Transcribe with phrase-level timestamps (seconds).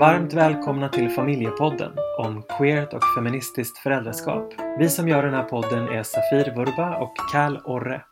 [0.00, 4.52] Varmt välkomna till Familjepodden om queert och feministiskt föräldraskap.
[4.78, 8.02] Vi som gör den här podden är Safir Vurba och Cal Orre.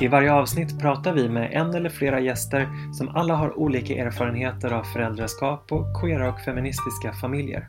[0.00, 4.70] I varje avsnitt pratar vi med en eller flera gäster som alla har olika erfarenheter
[4.72, 7.68] av föräldraskap och queera och feministiska familjer.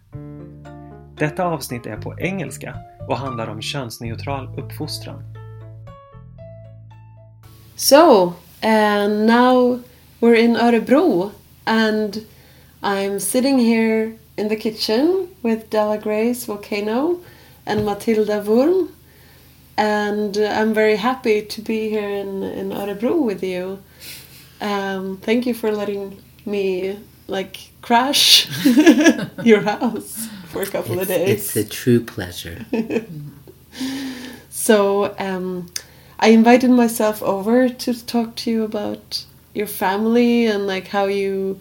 [1.18, 2.78] Detta avsnitt är på engelska
[3.08, 5.24] och handlar om könsneutral uppfostran.
[7.76, 9.80] So, uh, now
[10.20, 11.32] we're in Örebro
[11.64, 12.18] and
[12.86, 17.20] I'm sitting here in the kitchen with Del LaGrace Volcano
[17.66, 18.90] and Matilda Wurm
[19.76, 23.80] and I'm very happy to be here in, in Örebro with you.
[24.62, 28.48] Um, thank you for letting me like crash
[29.44, 31.30] your house for a couple It's, of days.
[31.30, 32.66] it's a true pleasure.
[34.50, 35.72] So um,
[36.20, 41.60] I invited myself over to talk to you about your family and like how you,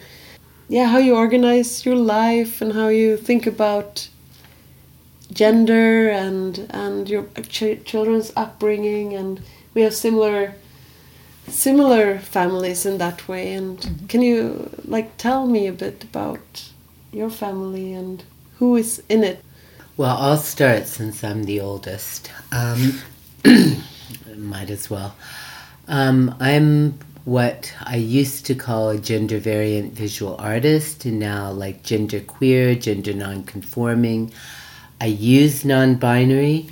[0.68, 4.08] yeah, how you organize your life and how you think about
[5.32, 9.40] gender and and your ch- children's upbringing and
[9.74, 10.54] we have similar
[11.48, 16.70] similar families in that way and can you like tell me a bit about
[17.10, 18.22] your family and
[18.58, 19.42] who is in it
[19.96, 22.30] Well, I'll start since I'm the oldest.
[22.50, 22.98] Um,
[24.36, 25.14] might as well.
[25.86, 31.82] Um, I'm what I used to call a gender variant visual artist, and now like
[31.82, 34.32] gender queer, gender non-conforming.
[35.00, 36.68] I use non-binary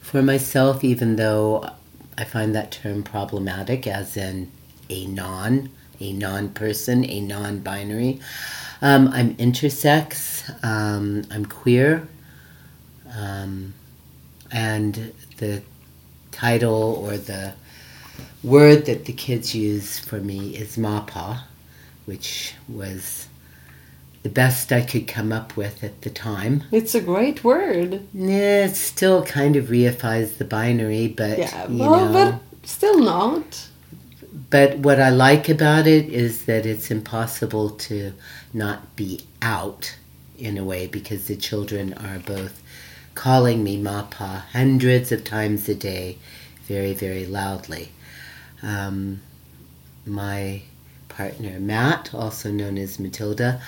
[0.00, 1.70] for myself, even though
[2.16, 4.50] I find that term problematic, as in
[4.88, 5.70] a non,
[6.00, 8.20] a non-person, a non-binary.
[8.82, 10.64] Um, I'm intersex.
[10.64, 12.08] Um, I'm queer.
[13.14, 13.74] Um,
[14.50, 15.62] and the
[16.32, 17.52] title or the
[18.42, 21.40] word that the kids use for me is MAPA,
[22.06, 23.28] which was
[24.22, 26.64] the best I could come up with at the time.
[26.72, 31.78] it's a great word Yeah, it still kind of reifies the binary, but yeah you
[31.78, 32.12] well know.
[32.12, 33.68] but still not
[34.50, 38.12] But what I like about it is that it's impossible to
[38.52, 39.96] not be out
[40.38, 42.62] in a way because the children are both
[43.14, 46.16] calling me Mapa hundreds of times a day,
[46.66, 47.90] very, very loudly.
[48.62, 49.20] Um,
[50.06, 50.62] my
[51.08, 53.60] partner Matt, also known as Matilda,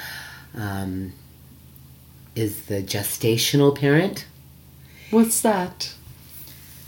[0.57, 1.13] um,
[2.35, 4.27] is the gestational parent.
[5.11, 5.93] what's that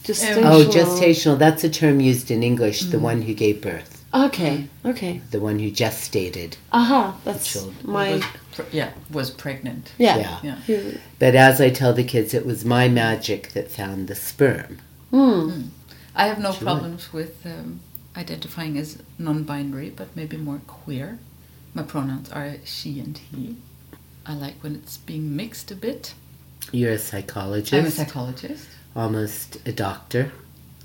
[0.02, 4.68] just Oh, gestational, that's a term used in English, the one who gave birth, okay
[4.84, 6.56] okay the one who gestated.
[6.72, 7.76] aha that's children.
[7.84, 9.92] my was pre- yeah was pregnant.
[9.98, 10.58] yeah, Yeah.
[10.66, 10.80] Yeah.
[11.18, 14.78] But as I tell the kids, it was my magic that found the sperm.
[15.10, 15.62] Hmm.
[16.14, 16.62] I have no Sure.
[16.62, 17.80] problems with um,
[18.16, 21.18] identifying as non-binary, but maybe more queer.
[21.74, 23.56] My pronouns are she and he.
[24.26, 26.14] I like when it's being mixed a bit.
[26.72, 28.68] You're a I'm a psychologist, psychologist.
[28.96, 30.32] almost a doctor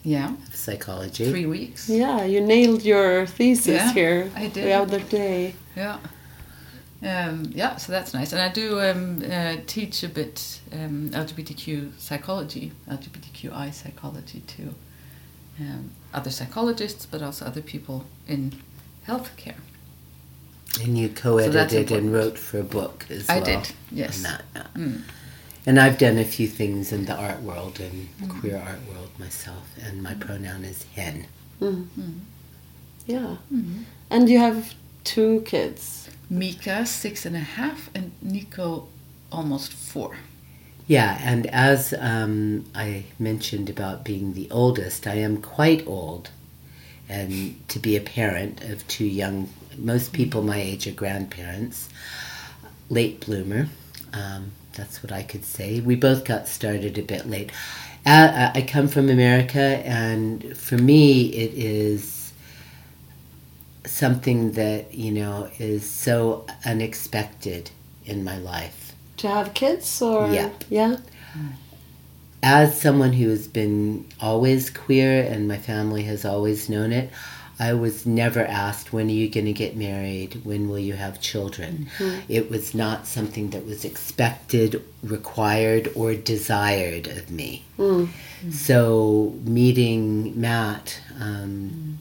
[0.03, 1.29] Yeah, of psychology.
[1.31, 1.87] three weeks.
[1.89, 4.65] yeah you nailed your thesis Yeah, here I did.
[4.65, 5.99] the other day Yeah.
[7.01, 8.33] Um, yeah, so that's nice.
[8.33, 14.73] And I do um, uh, teach a bit um, LGBTQ psychology, LGBTQI psychology to
[15.59, 18.53] um, other psychologists, but also other people in
[19.07, 19.55] healthcare.
[20.81, 23.45] And you co-edited and wrote for a book as I well.
[23.45, 24.17] did, yes.
[24.17, 24.81] on that, yeah.
[24.81, 25.01] Mm.
[25.65, 29.67] And I've done a few things in the art world and queer art world myself,
[29.83, 31.25] and my pronoun is hen.
[33.05, 33.83] yeah Mm-hmm.
[34.09, 38.87] and you have two kids Mika, six and a half, and Nico,
[39.31, 40.17] almost four.
[40.89, 46.31] Yeah, and as um, I mentioned about being the oldest, I am quite old.
[47.07, 51.89] And to be a parent of two young, most people my age are grandparents,
[52.89, 53.67] late bloomer.
[54.13, 55.79] Um, that's what I could say.
[55.79, 57.51] We both got started a bit late.
[58.03, 62.33] Uh, I come from America, and for me, it is
[63.85, 67.69] something that, you know, is so unexpected
[68.07, 68.78] in my life.
[69.19, 70.49] To have kids or Yeah.
[70.69, 70.97] yeah
[72.41, 77.09] as someone who has been always queer and my family has always known it,
[77.59, 80.39] I was never asked, when are you going to get married?
[80.45, 81.89] When will you have children?
[82.29, 87.65] It was not something that was expected, required, or desired of me.
[88.51, 91.99] So, meeting Matt um,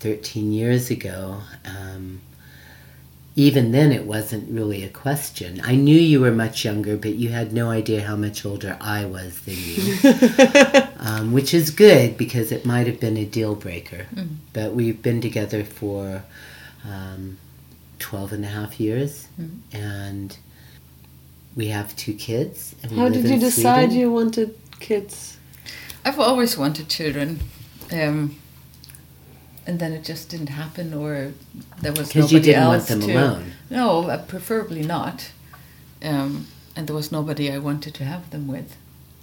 [0.00, 2.20] 13 years ago, um,
[3.36, 5.60] even then it wasn't really a question.
[5.64, 9.04] I knew you were much younger, but you had no idea how much older I
[9.04, 10.82] was than you.
[10.98, 14.06] um, which is good because it might have been a deal breaker.
[14.52, 16.24] But we've been together for
[16.84, 17.38] um,
[18.00, 19.28] 12 and a half years.
[19.72, 20.36] And
[21.56, 22.74] we have two kids.
[22.82, 23.98] And How did you decide Sweden.
[23.98, 25.36] you wanted kids?
[26.04, 27.40] I've always wanted children,
[27.92, 28.36] um,
[29.70, 31.32] and then it just didn't happen, or
[31.82, 33.12] there was Because nobody you didn't want else them to.
[33.12, 33.44] alone.
[33.70, 35.30] No, uh, preferably not.
[36.02, 38.68] Um, and there was nobody I wanted to have them with.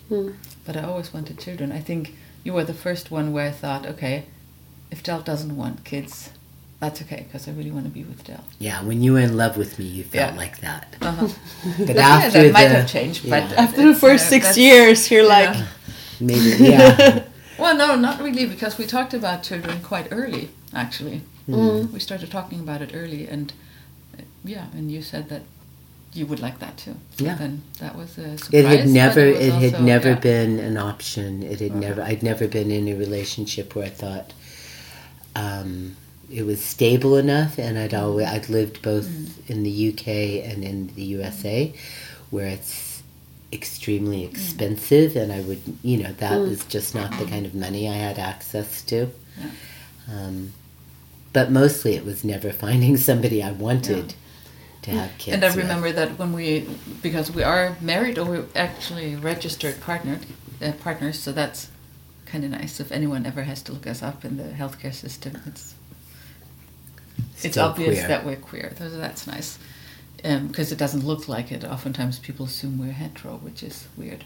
[0.09, 0.29] Hmm.
[0.65, 1.71] But I always wanted children.
[1.79, 2.15] I think
[2.45, 4.15] you were the first one where I thought, okay,
[4.89, 6.29] if Del doesn't want kids,
[6.79, 8.43] that's okay because I really want to be with Del.
[8.59, 10.37] Yeah, when you were in love with me, you felt Yeah.
[10.43, 10.95] like that.
[11.01, 11.27] Uh-huh.
[11.87, 13.31] But yeah, after that might the- have changed, yeah.
[13.49, 15.37] but After the first uh, six years, you're yeah.
[15.39, 15.55] like,
[16.21, 17.23] maybe, yeah.
[17.59, 21.21] Well, no, not really, because we talked about children quite early, actually.
[21.49, 21.91] Mm.
[21.91, 23.53] We started talking about it early, and
[24.17, 25.41] uh, yeah, and you said that
[26.13, 26.95] you would like that too.
[27.17, 27.35] So Yeah.
[27.35, 28.53] Then that was a surprise.
[28.53, 30.19] It had never, it, had also- never yeah.
[30.19, 31.43] been an option.
[31.43, 31.79] It had Uh-huh.
[31.79, 34.33] never, I'd never been in a relationship where I thought
[35.35, 35.95] um,
[36.31, 39.49] it was stable enough, and I'd always, I'd lived both Mm.
[39.49, 40.07] in the UK
[40.43, 41.73] and in the USA,
[42.29, 42.86] where it's
[43.53, 44.29] extremely Mm.
[44.29, 46.49] expensive, and I would, you know, that Mm.
[46.49, 49.09] was just not the kind of money I had access to.
[49.39, 49.45] Yeah.
[50.11, 50.53] Um,
[51.33, 54.15] but mostly, it was never finding somebody I wanted
[54.81, 55.35] to have kids.
[55.35, 55.57] And I with.
[55.57, 56.67] remember that when we,
[57.01, 60.25] because we are married or we're actually registered partnered,
[60.61, 61.67] uh, partners, so that's
[62.25, 62.79] kind of nice.
[62.81, 65.73] If anyone ever has to look us up in the healthcare system, it's
[67.43, 68.07] it's obvious queer.
[68.07, 68.73] that we're queer.
[68.77, 69.57] So that's nice
[70.23, 71.63] because it doesn't look like it.
[71.63, 74.25] Oftentimes people assume we're hetero, which is weird.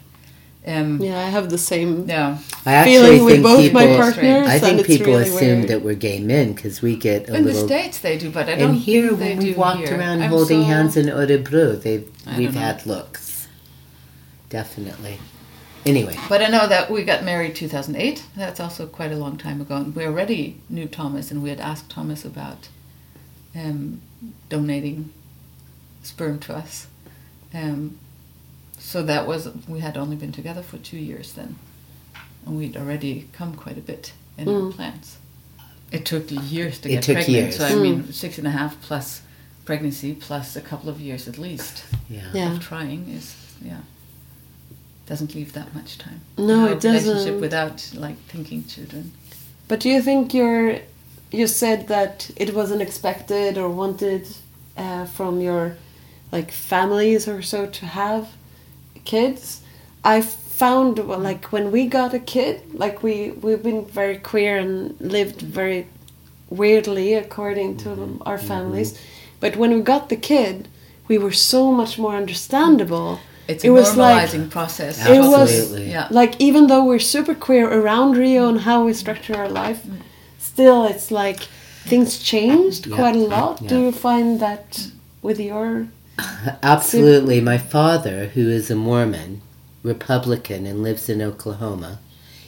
[0.65, 2.38] Um, yeah, I have the same yeah.
[2.67, 4.47] I actually feeling with think both people, my partners.
[4.47, 5.69] I think people really assume weird.
[5.69, 7.67] that we're gay men because we get a In the little.
[7.67, 9.97] states they do, but I don't and here, think they when we walked here.
[9.97, 13.47] around I'm holding so- hands in Örebro, they've I we've had looks.
[14.49, 15.17] Definitely.
[15.83, 18.23] Anyway, But I know that we got married 2008.
[18.35, 19.77] That's also quite a long time ago.
[19.77, 22.69] And we already knew Thomas, and we had asked Thomas about
[23.55, 23.99] um,
[24.47, 25.11] donating
[26.03, 26.88] sperm to us.
[27.53, 27.98] Um,
[28.80, 31.56] so that was we had only been together for two years then,
[32.45, 34.74] and we'd already come quite a bit in our Mm.
[34.74, 35.18] plans.
[35.92, 37.38] It took years to It get took pregnant.
[37.44, 37.57] years.
[37.57, 37.81] So I Mm.
[37.81, 39.21] mean, six and a half plus
[39.65, 42.21] pregnancy plus a couple of years at least yeah.
[42.33, 42.54] Yeah.
[42.54, 43.77] of trying is yeah
[45.06, 46.21] doesn't leave that much time.
[46.38, 47.09] No, in our it doesn't.
[47.09, 49.12] Relationship without like thinking children.
[49.68, 50.80] But do you think you're
[51.31, 54.27] you said that it wasn't expected or wanted
[54.77, 55.75] uh, from your
[56.31, 58.30] like families or so to have
[59.04, 59.62] kids?
[60.04, 65.00] I found like when we got a kid, like we we've been very queer and
[65.00, 65.88] lived very
[66.50, 68.22] weirdly according to mm-hmm.
[68.28, 68.48] our mm-hmm.
[68.48, 69.00] families.
[69.39, 70.68] But when we got the kid,
[71.07, 73.19] we were so much more understandable.
[73.48, 74.94] It's It a was like- normalizing process.
[75.18, 76.07] It was- yeah.
[76.19, 79.98] like even though we're super queer around Rio and how we structure our life, mm.
[80.51, 81.39] still it's like
[81.92, 82.95] things changed Yeah.
[83.00, 83.56] quite a lot.
[83.72, 84.68] Do you find that
[85.22, 85.88] with your
[86.63, 87.41] Absolutely.
[87.41, 89.41] My father, who is a Mormon,
[89.83, 92.00] Republican, and lives in Oklahoma,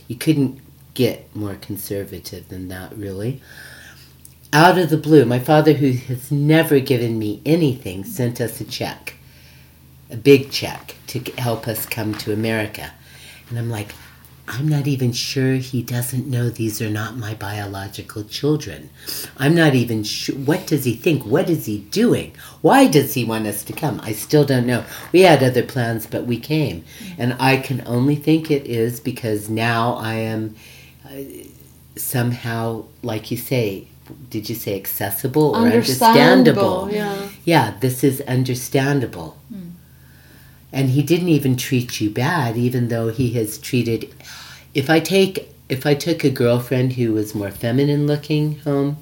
[0.08, 0.60] you couldn't
[0.94, 3.42] get more conservative than that, really.
[4.52, 8.66] Out of the blue, my father, who has never given me anything, sent us a
[8.66, 9.16] check,
[10.12, 12.92] a big check, to help us come to America.
[13.50, 13.94] And I'm like,
[14.48, 18.90] I'm not even sure he doesn't know these are not my biological children.
[19.38, 20.36] I'm not even sure.
[20.36, 21.26] What does he think?
[21.26, 22.36] What is he doing?
[22.62, 24.02] Why does he want us to come?
[24.04, 24.84] I still don't know.
[25.14, 26.84] We had other plans, but we came.
[27.18, 30.56] And I can only think it is because now I am
[31.06, 31.22] uh,
[31.96, 33.88] somehow, like you say,
[34.30, 36.84] did you say accessible or understandable?
[36.84, 36.92] understandable?
[36.92, 37.30] Yeah.
[37.46, 39.38] yeah, this is understandable.
[40.74, 44.12] And he didn't even treat you bad, even though he has treated.
[44.74, 48.98] If I take, if I took a girlfriend who was more feminine looking home,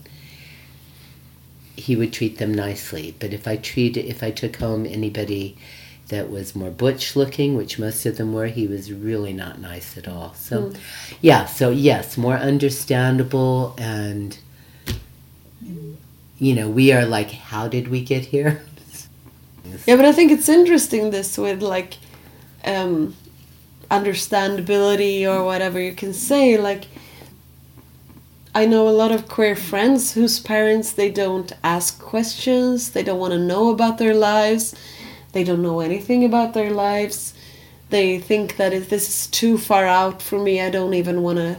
[1.77, 3.15] he would treat them nicely.
[3.17, 5.57] But if I treat, if I took home anybody
[6.09, 9.97] that was more butch looking, which most of them were, he was really not nice
[9.97, 10.33] at all.
[10.33, 10.77] So, hmm.
[11.21, 11.45] yeah.
[11.45, 14.37] So yes, more understandable and.
[16.37, 18.63] You know, we are like, how did we get here?
[19.85, 21.97] Yeah, but I think it's interesting this with like
[22.63, 23.15] um,
[23.89, 26.57] understandability or whatever you can say.
[26.57, 26.87] Like,
[28.53, 33.19] I know a lot of queer friends whose parents they don't ask questions, they don't
[33.19, 34.75] want to know about their lives,
[35.31, 37.33] they don't know anything about their lives.
[37.89, 41.39] They think that if this is too far out for me, I don't even want
[41.39, 41.57] to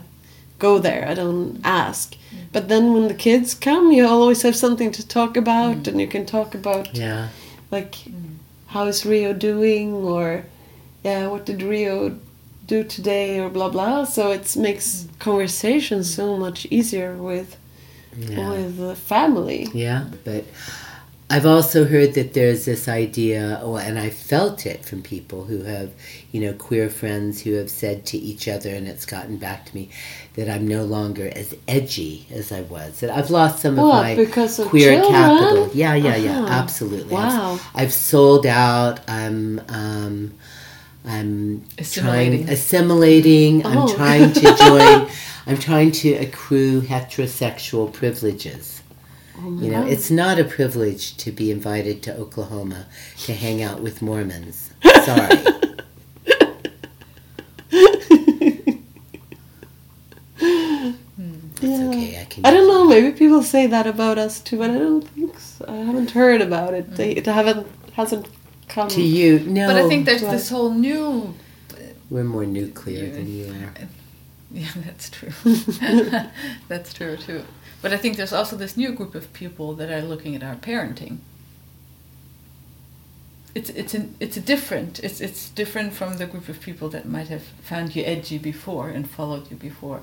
[0.58, 1.06] go there.
[1.06, 2.16] I don't ask.
[2.52, 6.06] But then when the kids come, you always have something to talk about, and you
[6.06, 7.28] can talk about Yeah.
[7.72, 7.96] Like
[8.68, 9.92] how is rio doing?
[9.94, 10.44] Or
[11.02, 12.16] yeah what did rio
[12.66, 13.40] do today?
[13.40, 14.04] Or blah blah.
[14.04, 17.56] So it makes conversation so much easier with
[18.16, 18.50] Yeah.
[18.50, 19.68] with the family.
[19.74, 20.44] Yeah, but
[21.34, 25.62] I've also heard that there's this idea, oh, and I felt it from people who
[25.62, 25.90] have,
[26.30, 29.74] you know, queer friends who have said to each other, and it's gotten back to
[29.74, 29.88] me,
[30.34, 33.00] that I'm no longer as edgy as I was.
[33.00, 35.12] That I've lost some of my because of queer children?
[35.12, 35.70] capital.
[35.72, 36.52] Yeah, yeah, yeah, Uh-huh.
[36.52, 37.16] absolutely.
[37.16, 37.60] I've- Wow.
[37.74, 39.00] I've, sold out.
[39.08, 40.34] I'm, um,
[41.06, 42.44] I'm Assimilating.
[42.44, 43.66] trying assimilating.
[43.66, 43.94] I'm Oh.
[43.96, 45.08] trying to join.
[45.46, 48.81] I'm trying to accrue heterosexual privileges.
[49.40, 52.86] You know, it's not a privilege to be invited to Oklahoma
[53.24, 54.70] to hang out with Mormons.
[55.04, 55.36] Sorry.
[60.38, 61.88] It's Yeah.
[61.88, 62.20] okay.
[62.20, 62.44] I can.
[62.44, 62.84] I don't know.
[62.86, 65.64] Maybe people say that about us too, but I don't think so.
[65.68, 66.96] I haven't heard about it.
[66.96, 68.26] They, it haven't hasn't
[68.68, 68.88] come.
[68.88, 69.68] To you, no.
[69.68, 70.32] But I think there's Right.
[70.32, 71.34] this whole new.
[71.72, 71.76] Uh,
[72.10, 73.72] we're more nuclear than you are.
[74.54, 75.30] Yeah, that's true.
[76.68, 77.42] that's true too.
[77.82, 80.54] But I think there's also this new group of people that are looking at our
[80.56, 81.18] parenting.
[83.54, 85.00] It's it's an, it's a different.
[85.00, 88.88] It's it's different from the group of people that might have found you edgy before
[88.88, 90.00] and followed you before.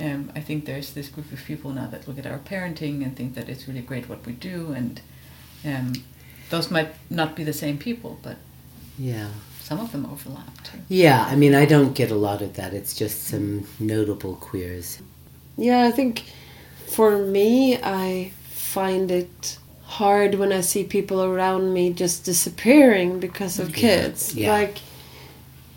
[0.00, 3.14] Um, I think there's this group of people now that look at our parenting and
[3.16, 5.00] think that it's really great what we do, and
[5.66, 5.92] um,
[6.50, 8.36] those might not be the same people, but
[8.96, 9.28] Yeah.
[9.60, 10.78] some of them overlap too.
[10.88, 12.72] Yeah, I mean, I don't get a lot of that.
[12.72, 14.98] It's just some notable queers.
[15.56, 16.22] Yeah, I think
[16.90, 23.58] for me, I find it hard when I see people around me just disappearing because
[23.58, 24.34] of Yeah, kids.
[24.34, 24.52] yeah.
[24.52, 24.78] Like,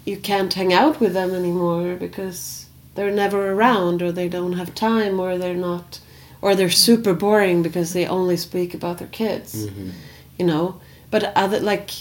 [0.06, 2.65] you can't hang out with them anymore because
[2.96, 6.00] they're never around, or they don't have time, or they're not,
[6.41, 9.68] or they're super boring because they only speak about their kids.
[9.68, 9.91] Mhm.
[10.38, 11.91] You know, but other like,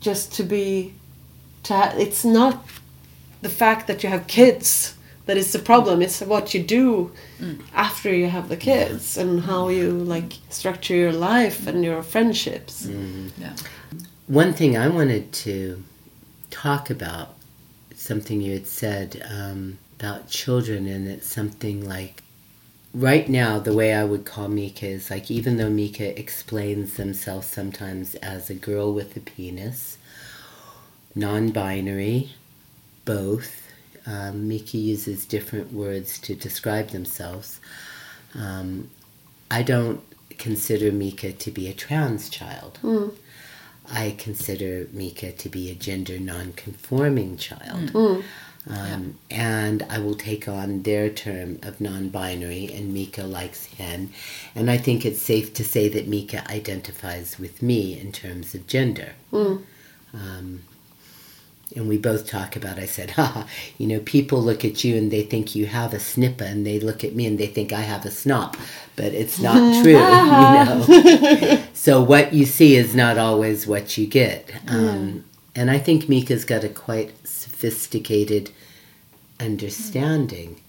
[0.00, 0.94] just to be,
[1.64, 2.64] to ha- it's not
[3.42, 4.93] the fact that you have kids
[5.26, 6.02] that is the problem.
[6.02, 7.12] It's what you do
[7.74, 12.86] after you have the kids and how you like structure your life and your friendships.
[13.38, 13.56] Yeah.
[14.26, 15.82] One thing I wanted to
[16.50, 17.34] talk about,
[17.94, 22.22] something you had said um, about children, and it's something like
[22.94, 27.46] right now, the way I would call Mika is like, even though Mika explains themselves
[27.46, 29.98] sometimes as a girl with a penis,
[31.14, 32.30] non binary,
[33.04, 33.63] both,
[34.06, 37.60] um, Mika uses different words to describe themselves.
[38.34, 38.90] Um,
[39.50, 40.02] I don't
[40.38, 42.78] consider Mika to be a trans child.
[42.82, 43.14] Mm.
[43.90, 47.92] I consider Mika to be a gender non-conforming child.
[47.92, 48.22] Mm.
[48.66, 54.10] Um, and I will take on their term of non-binary, and Mika likes hen.
[54.54, 58.66] And I think it's safe to say that Mika identifies with me in terms of
[58.66, 59.12] gender.
[59.32, 59.62] Mm.
[60.14, 60.62] Um,
[61.76, 63.44] and we both talk about, I said, haha,
[63.78, 66.78] you know, people look at you and they think you have a snipper, and they
[66.80, 68.56] look at me and they think I have a snopp,
[68.96, 71.64] but it's not true, you know.
[71.72, 74.50] so what you see is not always what you get.
[74.68, 75.24] Um,
[75.56, 78.50] And I think Mika's got a quite sophisticated
[79.38, 80.60] understanding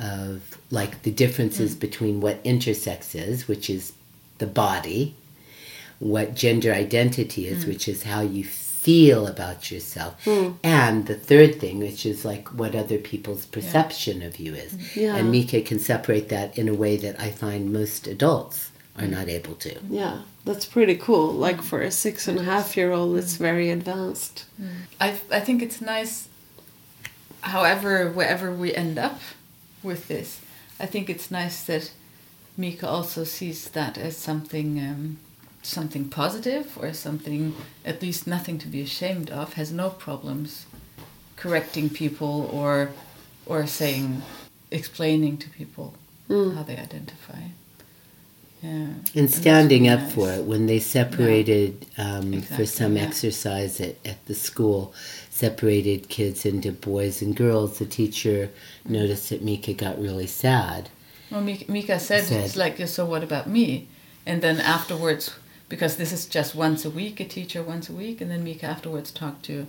[0.00, 3.92] of like the differences between what intersex is, which is
[4.38, 5.14] the body,
[5.98, 10.52] what gender identity is, which is how you feel about yourself, hmm.
[10.62, 14.96] and the third thing, which is like what other people's perception of you is.
[14.96, 15.16] Yeah.
[15.16, 19.12] And Mika can separate that in a way that I find most adults are hmm.
[19.12, 19.78] not able to.
[19.88, 21.32] Yeah, that's pretty cool.
[21.32, 24.46] Like for a six and a half year old, it's very advanced.
[24.56, 24.66] Hmm.
[25.00, 26.28] I I think it's nice.
[27.42, 29.20] However, wherever we end up
[29.82, 30.40] with this,
[30.78, 31.92] I think it's nice that
[32.56, 35.18] Mika also sees that as something um,
[35.70, 39.54] something positive or something at least nothing to be ashamed of.
[39.54, 40.66] Has no problems
[41.36, 42.90] correcting people or
[43.46, 44.22] or saying
[44.70, 45.94] explaining to people
[46.28, 47.40] how they identify.
[48.62, 48.88] Yeah.
[49.14, 50.14] And standing that's up nice.
[50.14, 53.04] for it when they separated um, for some yeah.
[53.04, 54.92] exercise at, at the school,
[55.30, 57.78] separated kids into boys and girls.
[57.78, 58.50] The teacher
[58.86, 60.90] noticed that Mika got really sad.
[61.30, 63.88] Well, Mika, Mika said, Said- it's like, so what about me?
[64.26, 65.34] And then afterwards,
[65.70, 68.66] because this is just once a week, a teacher once a week, and then Mika
[68.66, 69.68] afterwards talked to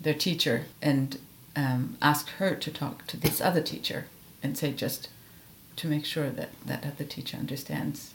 [0.00, 1.18] their teacher and
[1.56, 4.04] um, asked her to talk to this other teacher
[4.42, 5.08] and say just
[5.76, 8.12] to make sure that that other teacher understands.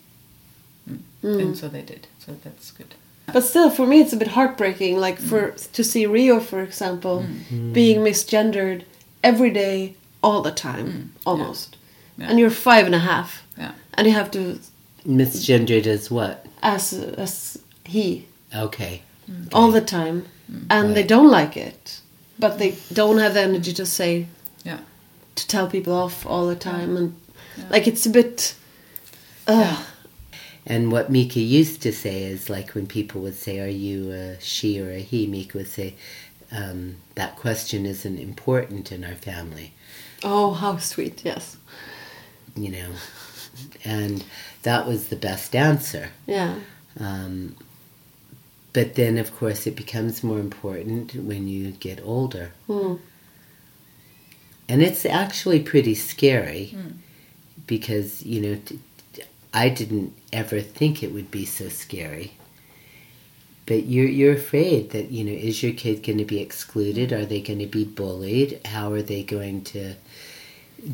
[0.90, 1.00] Mm.
[1.24, 1.42] mm.
[1.42, 2.08] And so they did.
[2.20, 2.94] So that's good.
[3.34, 5.00] But still, for me, it's a bit heartbreaking.
[5.00, 5.72] Like for mm.
[5.72, 7.74] to see Rio, for example, mm.
[7.74, 8.84] being misgendered
[9.24, 11.76] every day, all the time, almost.
[12.18, 12.30] Yeah.
[12.30, 13.72] And you're five and a half, Yeah.
[13.96, 14.60] and you have to
[15.08, 16.46] Misgendered as what?
[16.64, 19.02] as as he Okay.
[19.54, 20.26] all the time,
[20.70, 22.02] and they don't like it,
[22.40, 24.26] but they don't have the energy to say
[24.64, 24.80] Yeah.
[25.36, 27.16] to tell people off all the time, and
[27.70, 28.56] like it's a bit.
[29.48, 29.84] Uh,
[30.68, 34.42] And what Mika used to say is like when people would say, Are you a
[34.42, 35.28] she or a he?
[35.28, 35.94] Mika would say,
[36.52, 39.74] um, That question isn't important in our family,
[40.24, 41.22] Oh, how sweet!
[41.24, 41.58] Yes.
[42.56, 42.90] you know.
[43.84, 44.24] And
[44.66, 46.10] that was the best answer.
[46.28, 46.60] Yeah.
[47.00, 47.56] Um,
[48.74, 52.52] but then, of course, it becomes more important when you get older.
[52.68, 53.00] Mm.
[54.68, 56.76] And it's actually pretty scary
[57.68, 58.80] because, you know, t-
[59.14, 62.34] t- I didn't ever think it would be so scary.
[63.68, 67.14] But you're, you're afraid that, you know, is your kid going to be excluded?
[67.14, 68.60] Are they going to be bullied?
[68.66, 69.94] How are they going to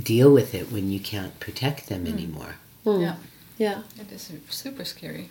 [0.04, 2.56] deal with it when you can't protect them anymore?
[2.86, 3.02] Mm.
[3.02, 3.16] Yeah.
[3.62, 3.84] Yeah.
[4.00, 5.30] It is super scary.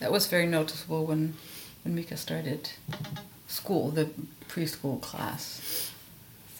[0.00, 1.34] That was very noticeable when
[1.84, 2.70] when Mika started
[3.48, 4.06] school, the
[4.48, 5.60] preschool class,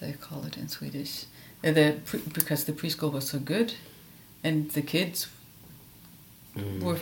[0.01, 1.25] they call it in Swedish.
[1.65, 3.73] Uh, The pre- because the preschool was so good,
[4.45, 5.27] and the kids
[6.83, 7.01] were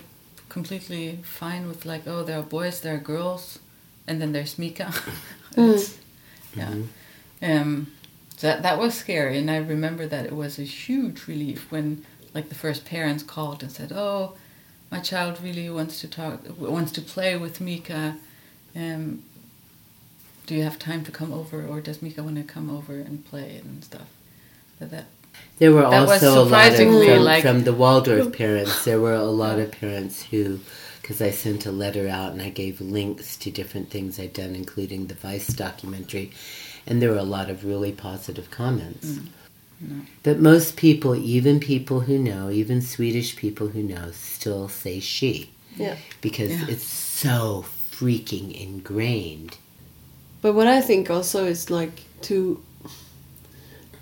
[0.48, 3.58] completely fine with like, oh, there are boys, there are girls,
[4.06, 4.92] and then there's Mika.
[5.56, 5.98] It's-
[6.56, 6.74] Yeah.
[7.42, 7.86] Um,
[8.36, 12.04] so that that was scary, and I remember that it was a huge relief when,
[12.34, 14.34] like, the first parents called and said, "Oh,
[14.90, 18.16] my child really wants to talk, wants to play with Mika.
[18.74, 19.22] Um,
[20.46, 23.24] do you have time to come over, or does Mika want to come over and
[23.24, 24.08] play and stuff?"
[24.78, 25.06] That that
[25.58, 28.84] There were That also a lot of from, like- from the Waldorf parents.
[28.84, 30.60] There were a lot of parents who,
[31.00, 34.54] because I sent a letter out and I gave links to different things I'd done,
[34.54, 36.32] including the Vice documentary,
[36.86, 39.18] and there were a lot of really positive comments.
[40.22, 45.50] But most people, even people who know, even Swedish people who know, still say she
[45.76, 45.96] Yeah.
[46.20, 46.66] because Yeah.
[46.68, 49.56] it's so freaking ingrained.
[50.40, 52.60] But what I think also is like to.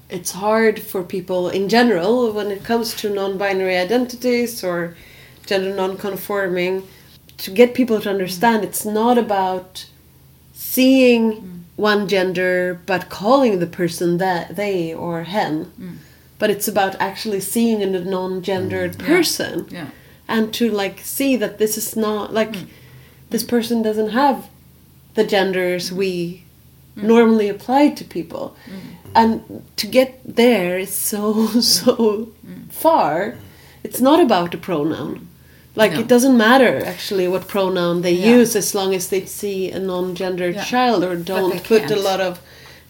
[0.08, 4.96] It's hard for people in general when it comes to non binary identities or
[5.46, 6.82] gender non conforming
[7.38, 8.66] to get people to understand mm.
[8.66, 9.86] it's not about
[10.52, 11.59] seeing mm.
[11.76, 15.72] One gender but calling the person that they or hen.
[15.78, 15.96] Mm.
[16.38, 19.06] But it's about actually seeing in a non gendered mm.
[19.06, 19.66] person.
[19.70, 19.90] Yeah.
[20.28, 22.68] And to like see that this is not like mm.
[23.30, 24.48] this person doesn't have
[25.14, 26.44] the genders we
[26.96, 28.56] normally apply to people.
[29.14, 32.32] And to get there is so so
[32.68, 33.36] far
[33.82, 35.29] it's not about a pronoun
[35.76, 36.00] like No.
[36.00, 38.36] it doesn't matter actually what pronoun they Yeah.
[38.38, 40.64] use as long as they see a non-gendered Yeah.
[40.64, 42.00] child or don't put a can't.
[42.02, 42.40] lot of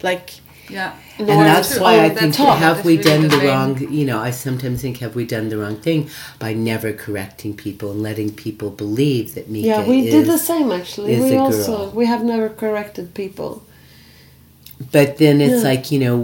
[0.03, 0.31] like
[0.69, 2.59] yeah and that's to why oh, I think top.
[2.59, 5.25] have That's we really done the the wrong you know I sometimes think have we
[5.27, 9.87] done the wrong thing by never correcting people and letting people believe that Mika yeah
[9.87, 11.91] we is did the same actually is we a also girl.
[12.01, 13.63] we have never corrected people
[14.93, 15.69] but then it's Yeah.
[15.71, 16.19] like you know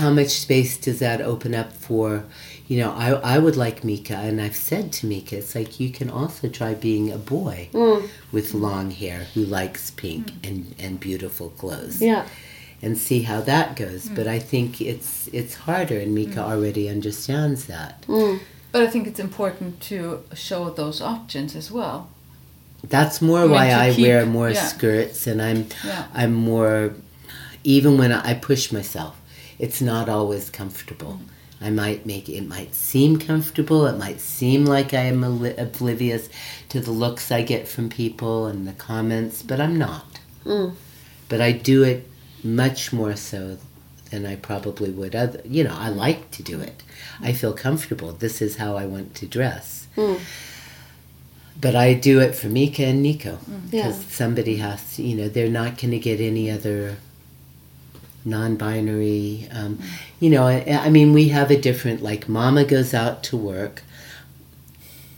[0.00, 2.24] how much space does that open up for
[2.68, 5.90] you know I, I would like Mika and I've said to Mika it's like you
[5.98, 8.08] can also try being a boy Mm.
[8.32, 12.26] with long hair who likes pink and, and beautiful clothes yeah
[12.82, 17.60] and see how that goes but I think it's it's harder and Mika already understands
[17.74, 18.38] that Mm.
[18.72, 21.98] but I think it's important to show those options as well
[22.96, 24.66] That's more I mean, why I keep- wear more yeah.
[24.72, 26.04] skirts, and I'm Yeah.
[26.20, 26.76] I'm more.
[27.64, 29.14] Even when I push myself,
[29.64, 31.14] it's not always comfortable.
[31.60, 33.86] I might make it might seem comfortable.
[33.86, 36.28] It might seem like I am oblivious
[36.68, 40.20] to the looks I get from people and the comments, but I'm not.
[40.44, 40.74] Mm.
[41.28, 42.08] But I do it
[42.44, 43.58] much more so
[44.10, 45.14] than I probably would.
[45.16, 46.82] Other, you know, I like to do it.
[47.20, 48.12] I feel comfortable.
[48.12, 49.88] This is how I want to dress.
[49.96, 50.20] Mm.
[51.60, 54.08] But I do it for Mika and Nico because Yeah.
[54.10, 56.98] somebody has to, you know, they're not going to get any other
[58.28, 59.48] non-binary.
[59.50, 59.78] Um,
[60.20, 62.02] you know, I, I mean, we have a different.
[62.02, 63.82] Like, Mama goes out to work.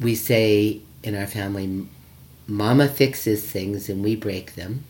[0.00, 1.86] We say in our family,
[2.46, 4.84] Mama fixes things and we break them.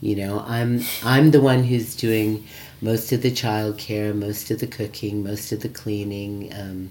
[0.00, 2.44] You know, I'm I'm the one who's doing
[2.80, 6.90] most of the childcare, most of the cooking, most of the cleaning, um,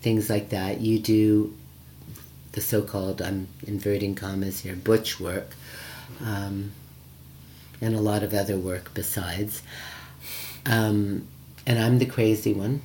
[0.00, 0.80] things like that.
[0.80, 1.54] You do
[2.52, 5.50] the so-called I'm inverting commas here butch work,
[6.24, 6.72] um,
[7.80, 9.62] and a lot of other work besides.
[10.64, 11.26] Um,
[11.66, 12.82] and I'm the crazy one.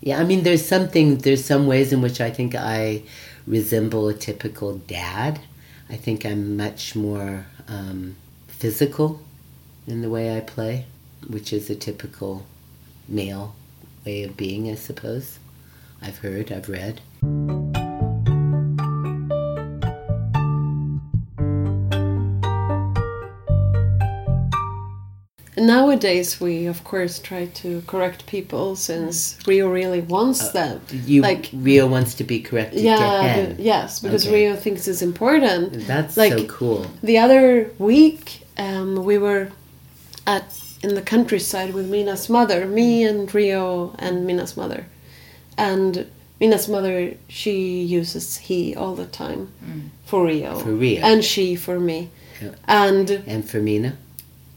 [0.00, 1.18] Yeah, I mean, there's something.
[1.18, 3.02] There's some ways in which I think I
[3.46, 5.40] resemble a typical dad.
[5.88, 8.16] I think I'm much more um,
[8.48, 9.20] physical
[9.86, 10.86] in the way I play,
[11.28, 12.46] which is a typical
[13.08, 13.54] male
[14.04, 15.38] way of being, I suppose.
[16.00, 17.00] I've heard, I've read.
[25.66, 30.80] Nowadays, we of course try to correct people since Rio really wants them.
[31.06, 34.34] You like Rio wants to be corrected yeah, yes, because Okay.
[34.48, 35.86] Rio thinks it's important.
[35.86, 36.86] That's like so cool.
[37.02, 39.48] the other week, um, we were
[40.26, 40.44] at
[40.82, 44.86] in the countryside with Mina's mother, me and Rio and Mina's mother,
[45.56, 46.06] and
[46.40, 49.48] Mina's mother she uses he all the time
[50.04, 51.00] for Rio, For Rio.
[51.02, 52.10] and she for me,
[52.66, 53.96] and And for Mina?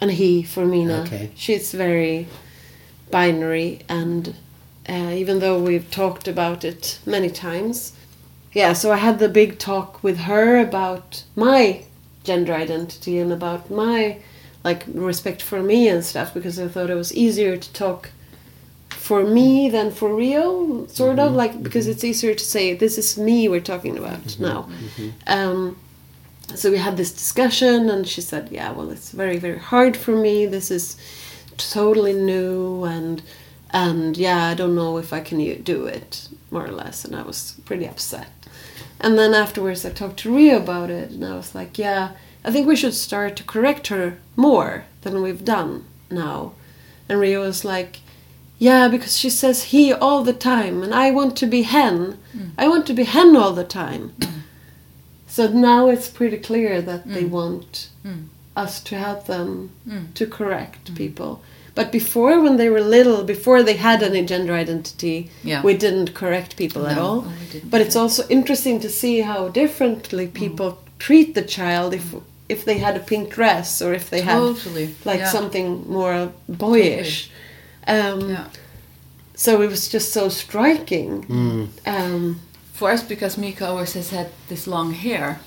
[0.06, 1.02] And he for Mina.
[1.02, 1.32] Okay.
[1.34, 2.28] She's very
[3.10, 4.36] binary, and
[4.88, 7.94] uh, even though we've talked about it many times,
[8.54, 8.74] yeah.
[8.74, 11.86] So I had the big talk with her about my
[12.24, 14.20] gender identity and about my
[14.64, 18.12] like respect for me and stuff because I thought it was easier to talk
[18.90, 23.18] for me than for Rio, sort of like because it's easier to say this is
[23.18, 24.70] me we're talking about now.
[25.26, 25.78] Um,
[26.54, 30.16] so we had this discussion and she said yeah well it's very very hard for
[30.16, 30.46] me.
[30.46, 30.98] This is
[31.58, 33.22] totally new and
[33.72, 37.22] and yeah i don't know if i can do it more or less and i
[37.22, 38.28] was pretty upset.
[39.00, 42.12] And then afterwards i talked to rio about it and i was like yeah
[42.44, 46.54] i think we should start to correct her more than we've done now.
[47.10, 48.00] And rio was like
[48.60, 52.18] yeah because she says he all the time and i want to be hen.
[52.36, 52.52] Mm.
[52.58, 54.14] I want to be hen all the time
[55.36, 57.72] so now it's pretty clear that they want
[58.08, 58.24] Mm.
[58.66, 59.50] us to help them
[59.88, 60.06] Mm.
[60.20, 61.32] to correct people.
[61.80, 65.62] But before, when they were little, before they had any gender identity, Yeah.
[65.68, 67.22] we didn't correct people at all.
[67.24, 67.70] no, we didn't.
[67.72, 70.70] But it's also interesting to see how differently people
[71.06, 72.06] treat the child if
[72.48, 74.40] if they had a pink dress or if they had
[75.10, 75.32] like yeah.
[75.38, 75.68] something
[76.00, 77.30] more boyish.
[77.96, 78.44] Um, Yeah.
[79.36, 81.12] So it was just so striking.
[81.28, 81.68] Mm.
[81.96, 82.40] Um,
[82.82, 85.40] Us, because Mika always has had this long hair,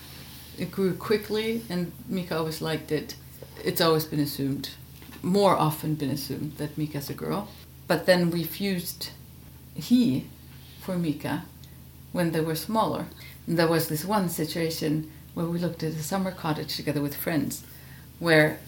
[0.58, 3.14] it grew quickly, and Mika always liked it.
[3.62, 4.70] It's always been assumed,
[5.22, 7.48] more often been assumed, that Mika's a girl.
[7.86, 9.10] But then we fused
[9.74, 10.26] he
[10.80, 11.44] for Mika
[12.12, 13.06] when they were smaller.
[13.46, 17.14] And there was this one situation where we looked at a summer cottage together with
[17.14, 17.62] friends,
[18.18, 18.58] where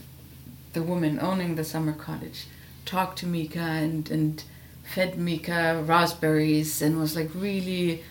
[0.72, 2.46] the woman owning the summer cottage
[2.84, 4.44] talked to Mika and, and
[4.84, 8.02] fed Mika raspberries and was like really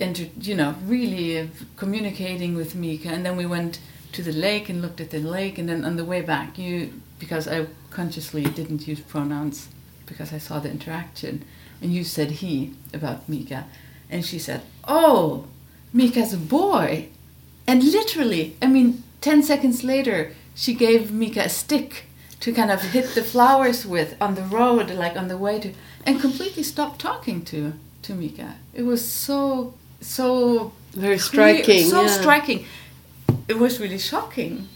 [0.00, 3.08] inter, you know, really communicating with Mika.
[3.08, 3.80] And then we went
[4.12, 5.58] to the lake and looked at the lake.
[5.58, 9.68] And then on the way back, you because I consciously didn't use pronouns
[10.06, 11.44] because I saw the interaction,
[11.80, 13.66] and you said he about Mika,
[14.10, 15.46] and she said, "Oh,
[15.92, 17.08] Mika's a boy,"
[17.66, 22.06] and literally, I mean, ten seconds later, she gave Mika a stick
[22.40, 25.72] to kind of hit the flowers with on the road, like on the way to,
[26.04, 28.56] and completely stopped talking to to Mika.
[28.74, 29.74] It was so
[30.04, 31.90] so very clear- striking.
[31.90, 32.08] so yeah.
[32.20, 32.64] striking.
[33.48, 34.68] It was really shocking,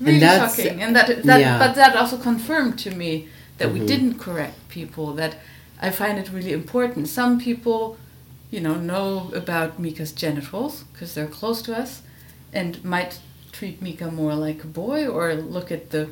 [0.00, 1.58] really shocking, and that that yeah.
[1.58, 3.72] but that also confirmed to me that Mhm.
[3.74, 5.06] we didn't correct people.
[5.14, 5.32] That
[5.80, 7.08] I find it really important.
[7.08, 7.96] Some people,
[8.50, 12.02] you know, know about Mika's genitals because they're close to us,
[12.52, 13.18] and might
[13.52, 16.08] treat Mika more like a boy or look at the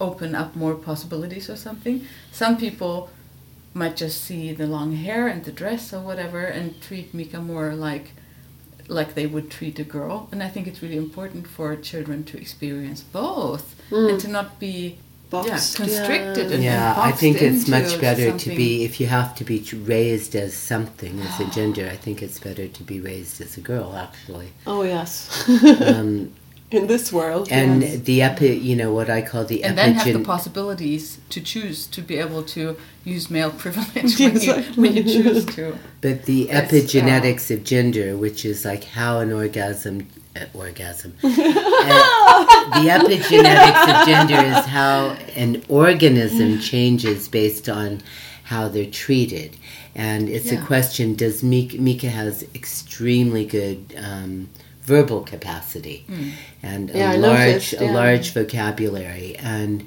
[0.00, 2.06] open up more possibilities or something.
[2.32, 3.08] Some people
[3.74, 7.74] might just see the long hair and the dress or whatever and treat Mika more
[7.74, 8.12] like
[8.88, 10.28] like they would treat a girl.
[10.32, 14.98] And I think it's really important for children to experience both and to not be
[15.32, 16.54] yeah, Boxed, constricted yeah.
[16.54, 19.44] and Yeah, and I think it's much into better to be, if you have to
[19.44, 23.56] be raised as something, as a gender, I think it's better to be raised as
[23.56, 24.52] a girl, actually.
[24.66, 25.48] Oh yes.
[25.80, 26.32] Um,
[26.72, 27.48] In this world.
[27.50, 28.00] and yes.
[28.00, 31.86] the epi, you know, what I call the and then have the possibilities to choose
[31.88, 35.76] to be able to use male privilege when, you, when you choose to.
[36.00, 41.14] But the Yes, epigenetics of gender, which is like how an orgasm, uh, orgasm,
[41.84, 48.00] Uh, the epigenetics of gender is how an organism changes based on
[48.44, 49.56] how they're treated,
[49.94, 54.48] and it's a question: Does Mika, Mika has extremely good um,
[54.82, 56.04] verbal capacity
[56.62, 59.84] and a Yeah, I large, noticed, a large vocabulary, and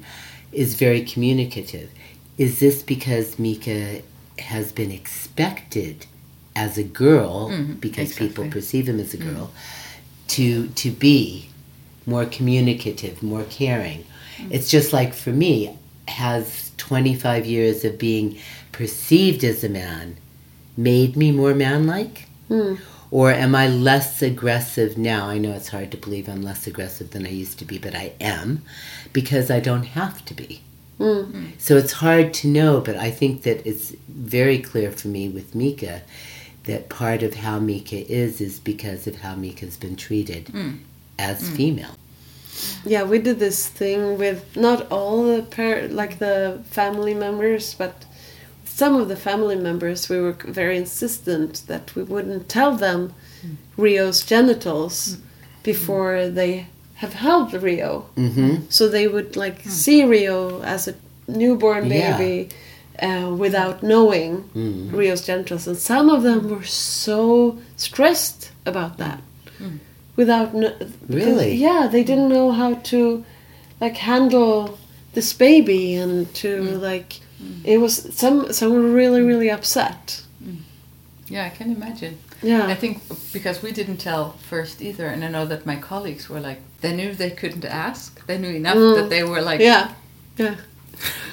[0.52, 1.90] is very communicative.
[2.38, 4.00] Is this because Mika
[4.38, 6.06] has been expected
[6.54, 9.50] as a girl, Mhm, because people perceive him as a girl,
[10.28, 11.46] to to be
[12.06, 14.04] more communicative, more caring?
[14.50, 15.70] It's just like for me,
[16.08, 18.36] has 25 years of being
[18.72, 20.16] perceived as a man
[20.76, 22.26] made me more manlike?
[22.48, 22.74] Hmm.
[23.16, 25.26] Or am I less aggressive now?
[25.30, 27.94] I know it's hard to believe I'm less aggressive than I used to be, but
[27.94, 28.60] I am
[29.14, 30.60] because I don't have to be.
[31.00, 31.52] Mm.
[31.56, 35.54] So it's hard to know, but I think that it's very clear for me with
[35.54, 36.02] Mika
[36.64, 40.80] that part of how Mika is is because of how Mika's been treated Mm.
[41.18, 41.94] as female.
[42.84, 48.04] yeah, we did this thing with not all the par- like the family members, but
[48.80, 50.08] some of the family members.
[50.12, 53.00] We were very insistent that we wouldn't tell them
[53.84, 54.94] Rio's genitals
[55.70, 56.52] before they
[57.02, 57.92] have held Rio.
[58.16, 58.54] Mm-hmm.
[58.76, 60.38] So they would like see Rio
[60.74, 60.94] as a
[61.40, 62.16] newborn Yeah.
[62.18, 62.48] baby
[63.08, 64.92] uh, without knowing Mm.
[65.00, 66.64] Rio's genitals, and some of them were
[66.98, 68.40] so stressed
[68.72, 69.20] about that.
[70.16, 71.52] Without kn- because- Really?
[71.66, 73.24] yeah, they didn't know how to
[73.80, 74.78] like handle
[75.14, 76.48] this baby and to
[76.90, 77.64] like Mm.
[77.64, 79.26] it was some some were really mm.
[79.26, 80.22] really upset.
[80.42, 80.58] Mm.
[81.28, 82.18] Yeah, I can imagine.
[82.42, 86.28] Yeah, I think because we didn't tell first either, and I know that my colleagues
[86.28, 88.24] were like, they knew they couldn't ask.
[88.26, 88.96] They knew enough Mm.
[88.96, 89.92] that they were like, yeah,
[90.36, 90.56] yeah.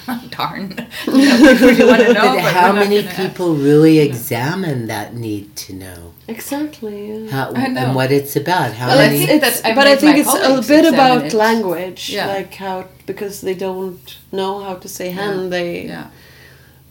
[0.30, 0.70] darn,
[1.06, 2.34] you know, we really want to know.
[2.36, 6.12] But but how many gonna ask." people really examine that need to know?
[6.28, 7.24] Exactly.
[7.24, 7.30] Yeah.
[7.30, 7.80] How, know.
[7.80, 8.72] and what it's about?
[8.74, 9.18] How Well, I I many?
[9.26, 11.32] think think it's, I but I think it's a bit about it.
[11.34, 12.26] language, Yeah.
[12.26, 16.06] like how because they don't know how to say hen, they Yeah.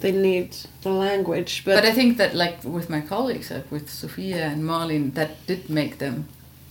[0.01, 0.49] they need
[0.81, 1.62] the language.
[1.65, 5.29] But, But, I think that, like with my colleagues, like with Sophia and Marlene, that
[5.47, 6.25] did make them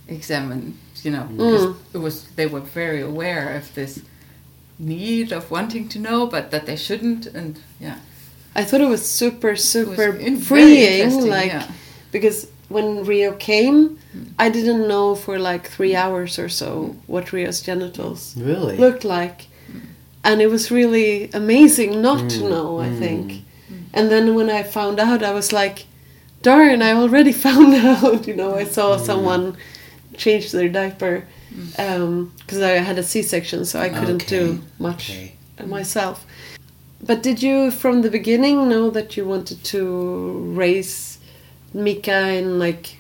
[0.08, 0.74] examine.
[1.04, 1.74] You know, because Mm.
[1.94, 4.00] it was they were very aware of this
[4.82, 7.26] need of wanting to know, but that they shouldn't.
[7.26, 7.98] And yeah,
[8.54, 11.70] I thought it was super it was super in- freeing, like yeah.
[12.10, 13.98] because when Rio came,
[14.38, 18.76] I didn't know for like three hours or so what Rio's genitals really?
[18.76, 19.46] looked like,
[20.24, 22.80] and it was really amazing not to Mm, know.
[22.80, 22.98] I mm.
[22.98, 23.44] think,
[23.94, 25.86] and then when I found out, I was like,
[26.42, 26.82] "Darn!
[26.82, 29.06] I already found out." You know, I saw Mm.
[29.06, 29.56] someone
[30.16, 31.24] change their diaper
[31.76, 35.32] because I had a C-section, so I couldn't Okay, do much okay.
[35.66, 36.24] myself.
[37.04, 41.18] But did you, from the beginning, know that you wanted to raise
[41.74, 42.96] Mika in like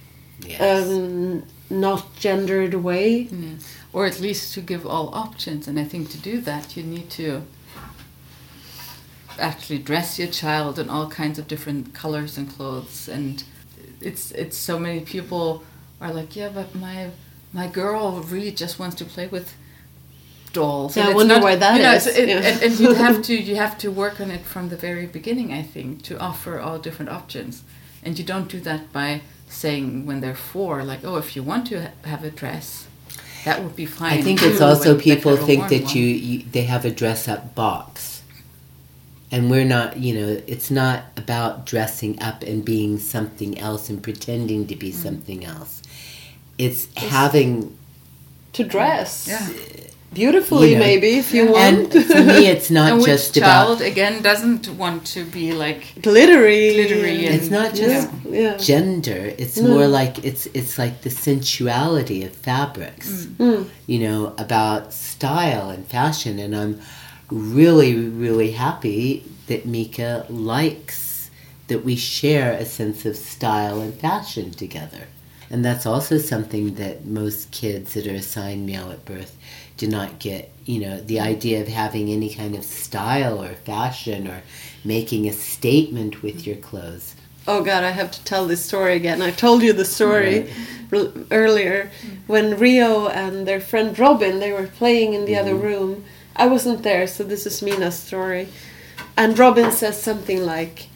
[0.46, 0.60] Yes.
[0.88, 3.28] um, not gendered way?
[3.30, 3.54] Yeah.
[3.92, 5.68] Or at least to give all options.
[5.68, 7.42] And I think to do that, you need to
[9.38, 13.08] actually dress your child in all kinds of different colors and clothes.
[13.08, 13.42] And
[14.00, 15.62] it's it's so many people
[16.00, 17.10] are like, yeah, but my
[17.52, 19.54] my girl really just wants to play with
[20.52, 20.96] dolls.
[20.96, 22.06] Yeah, I wonder not- why that you know, is.
[22.06, 22.36] it- Yeah.
[22.48, 25.52] and, and you have to you have to work on it from the very beginning.
[25.52, 27.62] I think to offer all different options,
[28.02, 31.66] and you don't do that by saying when they're four, like, oh, if you want
[31.68, 32.86] to ha- have a dress,
[33.44, 34.18] that would be fine.
[34.18, 38.22] I think it's also people think that you, you they have a dress up box,
[39.30, 39.96] and we're not.
[39.98, 44.90] You know, it's not about dressing up and being something else and pretending to be
[44.90, 44.94] Mm.
[45.06, 45.81] something else.
[46.66, 47.50] It's having
[48.58, 49.46] To dress Yeah.
[50.20, 51.92] beautifully, You know, maybe if you and want.
[52.10, 53.90] for me, it's not and which just child about.
[53.92, 58.56] again doesn't want to be like glittery, Glittery and- It's not just yeah.
[58.70, 59.22] gender.
[59.42, 59.68] It's No.
[59.74, 63.08] more like it's it's like the sensuality of fabrics.
[63.38, 63.60] Mm.
[63.92, 66.34] you know, about style and fashion.
[66.44, 66.74] And I'm
[67.30, 67.92] really,
[68.24, 69.02] really happy
[69.48, 70.98] that Mika likes
[71.68, 75.04] that we share a sense of style and fashion together.
[75.52, 79.36] And that's also something that most kids that are assigned male at birth
[79.76, 80.50] do not get.
[80.64, 84.42] You know, the idea of having any kind of style or fashion or
[84.82, 87.14] making a statement with your clothes.
[87.46, 89.20] Oh God, I have to tell this story again.
[89.20, 90.50] I told you the story
[90.90, 91.90] r- earlier
[92.26, 95.66] when Rio and their friend Robin they were playing in the other mm-hmm.
[95.66, 96.04] room.
[96.34, 98.48] I wasn't there, so this is Mina's story.
[99.18, 100.88] And Robin says something like,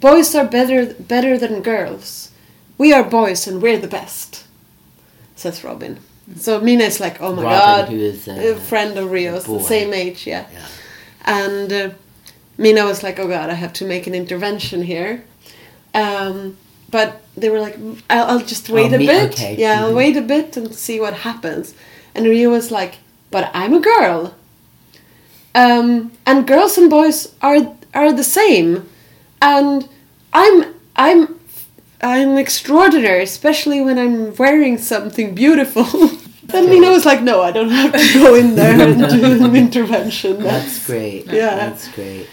[0.00, 2.32] "Boys are better better than girls.
[2.78, 4.44] We are boys and we're the best."
[5.36, 5.98] Says Robin.
[6.36, 9.44] So Mina is like, "Oh my Robin, God." who is a, a friend of Rio's,
[9.44, 10.46] the same age, yeah.
[10.52, 10.66] Yeah.
[11.24, 11.90] And uh,
[12.56, 15.22] Mina was like, "Oh God, I have to make an intervention here."
[15.94, 16.56] Um,
[16.90, 17.76] but they were like,
[18.10, 19.32] "I'll, I'll just wait Oh, a me- bit.
[19.32, 19.56] okay.
[19.56, 19.96] Yeah, I'll Mhm.
[19.96, 21.74] wait a bit and see what happens."
[22.14, 22.94] And Rio was like,
[23.30, 24.34] "But I'm a girl,
[25.54, 28.88] um, and girls and boys are are the same,
[29.40, 29.88] and
[30.32, 31.37] I'm I'm."
[32.00, 35.84] I'm extraordinary, especially when I'm wearing something beautiful.
[36.44, 39.56] then Mina was like, "No, I don't have to go in there and do an
[39.64, 41.26] intervention." That's great.
[41.26, 41.56] Yeah.
[41.56, 42.28] That's great.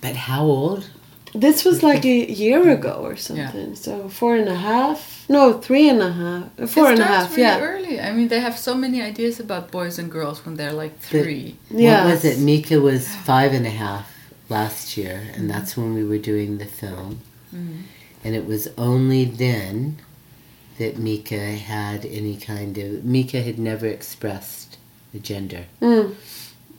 [0.00, 0.90] But how old?
[1.34, 3.74] This was like a year ago or something.
[3.74, 5.24] So four and a half.
[5.28, 6.70] No, three and a half.
[6.70, 7.30] Four it and a half.
[7.30, 7.60] really yeah.
[7.60, 8.00] early.
[8.00, 11.56] I mean, they have so many ideas about boys and girls when they're like three.
[11.70, 12.04] Yeah.
[12.04, 12.38] What was it?
[12.38, 14.12] Mika was five and a half
[14.48, 17.20] last year, and that's when we were doing the film.
[17.52, 17.80] Mm-hmm.
[18.24, 19.98] And it was only then
[20.78, 23.04] that Mika had any kind of.
[23.04, 24.78] Mika had never expressed
[25.12, 25.66] the gender.
[25.80, 26.14] Mm,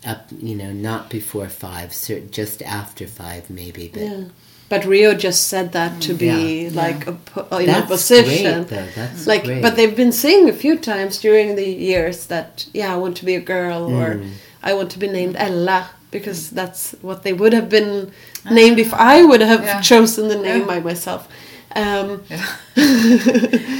[0.05, 1.91] Up, you know, not before five,
[2.31, 3.87] just after five, maybe.
[3.93, 4.23] But yeah.
[4.69, 6.27] but Rio just said that to be
[6.67, 6.69] Yeah.
[6.73, 8.63] like a, po- in opposition.
[8.65, 8.87] great, though.
[8.95, 9.61] That's like great.
[9.61, 13.25] but they've been saying a few times during the years that yeah i want to
[13.25, 14.31] be a girl or Mm.
[14.63, 18.11] i want to be named ella because that's what they would have been
[18.51, 19.81] named if i would have Yeah.
[19.81, 20.65] chosen the name Yeah.
[20.73, 21.27] by myself.
[21.75, 22.21] Um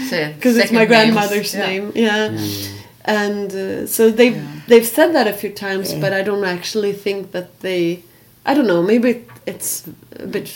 [0.09, 1.65] So, because it's my grandmother's yeah.
[1.67, 2.29] name yeah.
[2.29, 2.71] Mm.
[3.05, 4.61] and uh, so they've Yeah.
[4.67, 8.03] they've said that a few times but i don't actually think that they
[8.45, 9.09] i don't know maybe
[9.45, 9.71] it's
[10.19, 10.47] a bit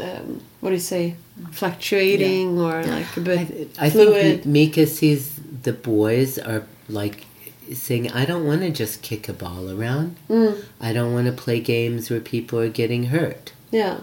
[0.00, 1.16] um, what do you say?
[1.50, 4.22] Fluctuating or like a bit I, I fluid.
[4.42, 5.22] Think Mika sees
[5.62, 7.26] the boys are like
[7.74, 10.16] saying, I don't want to just kick a ball around.
[10.28, 13.52] Mm, I don't want to play games where people are getting hurt.
[13.70, 14.00] yeah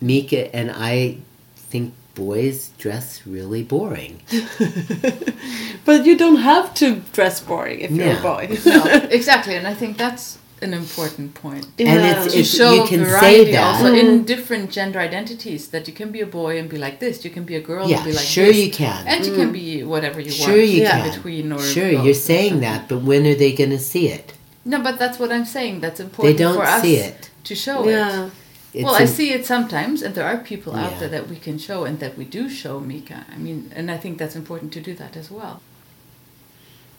[0.00, 1.18] Mika and I
[1.56, 4.20] think boys dress really boring.
[5.84, 8.58] But you don't have to dress boring if you're a boy.
[8.66, 11.66] no, exactly, and I think that's an important point.
[11.78, 12.24] And Yeah.
[12.24, 13.62] it's, To it's show you can say that.
[13.74, 14.00] also Mm.
[14.00, 17.30] in different gender identities that you can be a boy and be like this, you
[17.30, 19.06] can be a girl Yeah, and be like sure this, you can.
[19.06, 20.90] and you can be whatever you Sure want you Yeah.
[21.02, 21.10] can.
[21.10, 24.32] between or Sure, both you're saying that, but when are they going to see it?
[24.64, 25.80] No, but that's what I'm saying.
[25.80, 26.38] That's important.
[26.38, 27.30] They important don't for us see it.
[27.44, 27.92] to show it.
[27.92, 28.30] yeah.
[28.74, 31.56] It's well, I see it sometimes, and there are people out there that we can
[31.58, 33.24] show, and that we do show Mika.
[33.34, 35.60] I mean, and I think that's important to do that as well.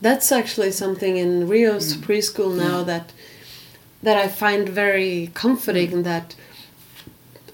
[0.01, 2.01] That's actually something in Rio's Mm.
[2.07, 3.11] preschool now that
[4.03, 6.03] that I find very comforting Mm.
[6.03, 6.35] that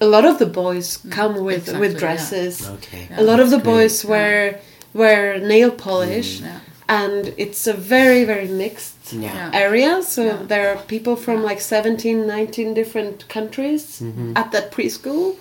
[0.00, 1.98] a lot of the boys come with Exactly, with yeah.
[1.98, 2.68] dresses.
[2.76, 3.06] Okay.
[3.10, 3.20] Yeah.
[3.20, 3.72] a lot of the great.
[3.74, 4.60] boys wear
[4.92, 6.44] wear nail polish Mm.
[6.44, 6.60] Yeah.
[7.00, 9.34] and it's a very very mixed Yeah.
[9.34, 9.50] Yeah.
[9.66, 10.38] area so Yeah.
[10.52, 14.36] there are people from like 17 19 different countries Mm-hmm.
[14.40, 15.36] at that preschool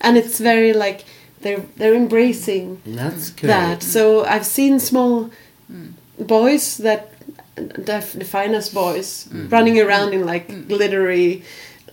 [0.00, 1.00] and it's very like
[1.42, 2.66] they're they're embracing
[3.00, 3.48] That's great.
[3.54, 5.30] that so i've seen small
[6.18, 7.02] boys that
[7.56, 9.46] def- the finest boys mm.
[9.46, 9.52] Mm.
[9.52, 10.66] running around in like mm.
[10.68, 11.42] glittery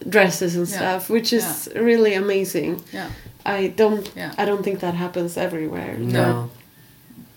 [0.08, 0.78] dresses and Yeah.
[0.78, 3.10] stuff which is really amazing Yeah.
[3.46, 4.34] i don't Yeah.
[4.38, 6.50] i don't think that happens everywhere No.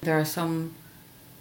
[0.02, 0.72] There are some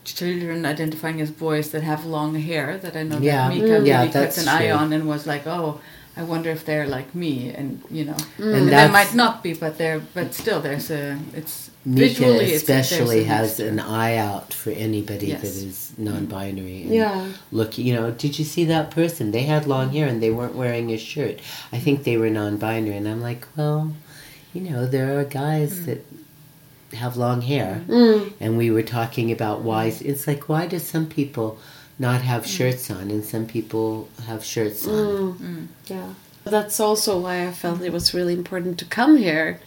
[0.03, 3.47] children identifying as boys that have long hair that I know Yeah.
[3.47, 3.71] that Mika Mm.
[3.71, 4.77] really Yeah, kept that's an eye true.
[4.79, 5.79] on and was like, oh,
[6.19, 9.53] I wonder if they're like me, and you know, And and they might not be,
[9.53, 14.53] but they're, but still, there's a, it's Mika visually, especially there's has an eye out
[14.53, 15.41] for anybody Yes.
[15.41, 16.81] that is non-binary.
[16.83, 19.31] and yeah Look, you know, did you see that person?
[19.31, 21.39] They had long hair and they weren't wearing a shirt.
[21.71, 23.93] I think they were non-binary, and I'm like, well,
[24.53, 26.01] you know, there are guys that
[26.93, 28.33] have long hair, mm.
[28.41, 29.85] and we were talking about why.
[30.11, 31.59] It's like, why do some people
[31.99, 35.33] not have shirts on, and some people have shirts on?
[35.37, 35.67] Mm.
[35.87, 36.13] yeah
[36.45, 39.59] that's also why i felt it was really important to come here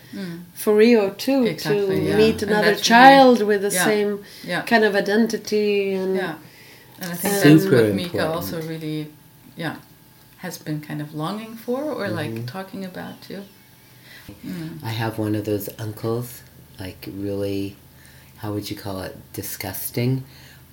[0.54, 2.16] for rio too Exactly, to yeah.
[2.16, 4.62] meet another that's child with the yeah, same yeah.
[4.62, 6.36] kind of identity and Yeah,
[7.00, 8.34] and I think that's what Mika important.
[8.34, 8.98] also really,
[9.56, 9.76] yeah,
[10.38, 12.16] has been kind of longing for or Mm-hmm.
[12.20, 13.42] like talking about too.
[14.82, 16.42] I have one of those uncles,
[16.80, 17.76] like really,
[18.38, 20.24] how would you call it, disgusting,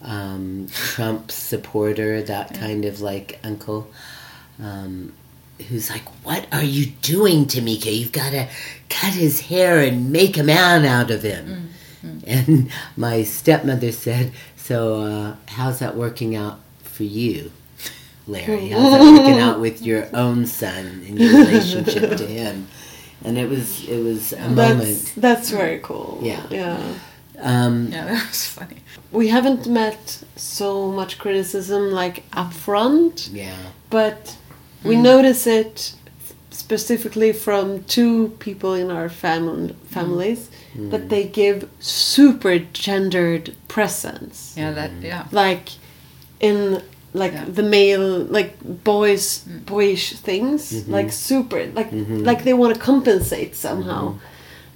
[0.04, 3.90] um, Trump supporter, that kind of like uncle,
[4.62, 5.14] um,
[5.68, 7.92] who's like, "What are you doing to Mika?
[7.92, 8.48] You've got to
[8.90, 11.70] cut his hair and make a man out of him."
[12.26, 17.52] And my stepmother said, "So, uh, how's that working out for you?"
[18.28, 22.68] Larry, how's that working out with your own son and your relationship to him?
[23.26, 25.14] And it was it was a that's moment.
[25.18, 26.42] that's very cool Yeah.
[26.50, 26.94] yeah
[27.42, 28.78] Um, Yeah, that was funny.
[29.12, 33.56] we haven't met so much criticism like up front yeah,
[33.90, 34.36] but
[34.84, 35.04] we Hmm.
[35.04, 35.94] notice it
[36.52, 40.90] specifically from two people in our fam- families Hmm.
[40.92, 45.04] that they give super gendered presents Yeah, that Mm.
[45.04, 45.24] yeah.
[45.32, 45.70] like
[46.40, 46.82] in
[47.14, 47.46] like Yeah.
[47.60, 48.52] the male like
[48.84, 49.66] boys Mm.
[49.66, 50.94] boyish things Mm-hmm.
[50.98, 51.90] like super like
[52.30, 54.14] like they want to compensate somehow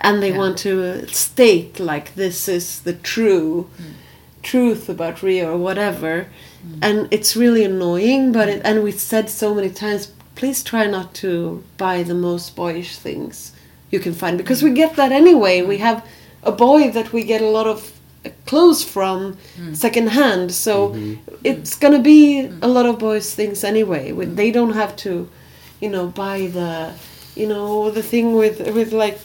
[0.03, 0.37] and they Yeah.
[0.37, 3.93] want to uh, state like this is the true Mm.
[4.51, 6.27] truth about rio or whatever.
[6.81, 10.01] And it's really annoying but it, and we said so many times
[10.35, 11.29] please try not to
[11.77, 13.51] buy the most boyish things
[13.91, 15.61] you can find because we get that anyway.
[15.61, 15.99] We have
[16.43, 17.79] a boy that we get a lot of
[18.25, 19.37] uh, clothes from
[19.73, 20.75] secondhand so
[21.43, 24.11] it's gonna be a lot of boys things anyway.
[24.17, 25.11] We- they don't have to
[25.83, 26.71] you know buy the
[27.41, 29.21] you know the thing with with like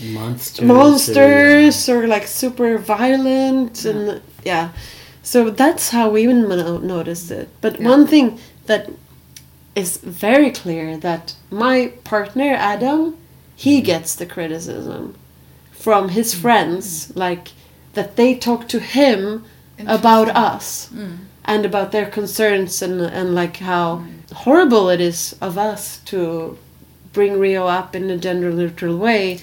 [0.00, 0.66] monsters.
[0.66, 4.70] monsters or like super violent and yeah.
[5.22, 7.48] So that's how we even no- noticed it.
[7.60, 7.88] But Yeah.
[7.88, 8.90] one thing that
[9.74, 13.16] is very clear that my partner adam
[13.54, 13.86] he mm-hmm.
[13.86, 15.14] gets the criticism
[15.72, 16.42] from his mm-hmm.
[16.42, 17.48] friends like
[17.94, 19.44] that they talk to him
[19.86, 21.18] about us mm.
[21.44, 24.32] and about their concerns and and like how mm.
[24.32, 26.58] horrible it is of us to
[27.16, 29.40] bring Rio up in a gender neutral way.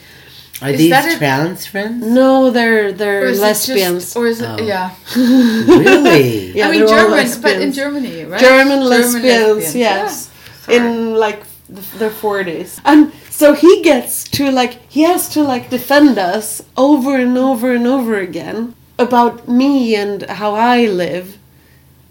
[0.63, 2.05] Are Is these that a- trans friends?
[2.05, 4.03] No, they're they're is lesbians.
[4.05, 4.47] just- or is it?
[4.49, 4.63] Oh.
[4.63, 4.95] Yeah.
[5.13, 6.51] really?
[6.57, 7.71] Yeah, I mean they're German, but in.
[7.73, 8.39] Germany, right?
[8.39, 10.29] German lesbians, yes,
[10.69, 10.75] Yeah.
[10.75, 15.69] in like th- their forties, and so he gets to like he has to like
[15.69, 21.37] defend us over and over and over again about me and how I live,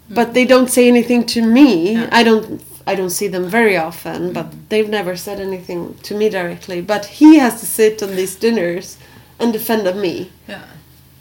[0.09, 0.33] but hmm.
[0.33, 1.93] they don't say anything to me.
[1.93, 2.09] Yeah.
[2.11, 2.61] I don't.
[2.85, 4.57] I don't see them very often, but mm.
[4.69, 6.81] they've never said anything to me directly.
[6.81, 8.97] But he has to sit on these dinners
[9.39, 10.63] and defend of me Yeah.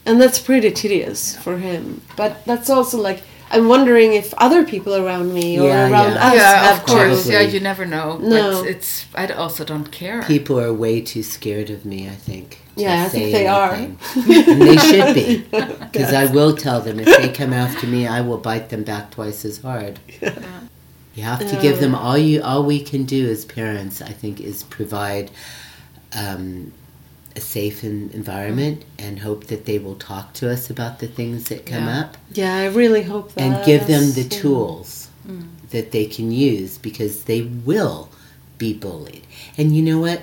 [0.04, 2.02] and that's pretty tedious for him.
[2.16, 6.26] But that's also like I'm wondering if other people around me or Yeah, around yeah.
[6.28, 7.26] us Yeah, have of course.
[7.26, 7.32] to.
[7.32, 8.16] Yeah, you never know.
[8.16, 8.62] No.
[8.62, 9.04] But it's.
[9.14, 10.22] I also don't care.
[10.22, 12.60] People are way too scared of me, I think.
[12.76, 13.74] Yeah, I think say they are.
[13.74, 15.44] and they should be.
[15.50, 19.10] Because I will tell them if they come after me, I will bite them back
[19.10, 19.98] twice as hard.
[21.14, 24.40] You have to give them all you all we can do as parents, I think,
[24.40, 25.30] is provide
[26.16, 26.72] um,
[27.36, 31.48] a safe en- environment and hope that they will talk to us about the things
[31.48, 32.00] that come Yeah.
[32.00, 33.40] up Yeah, I really hope that.
[33.42, 35.08] and give them the tools
[35.70, 38.08] that they can use because they will
[38.58, 39.26] be bullied.
[39.56, 40.22] And you know what?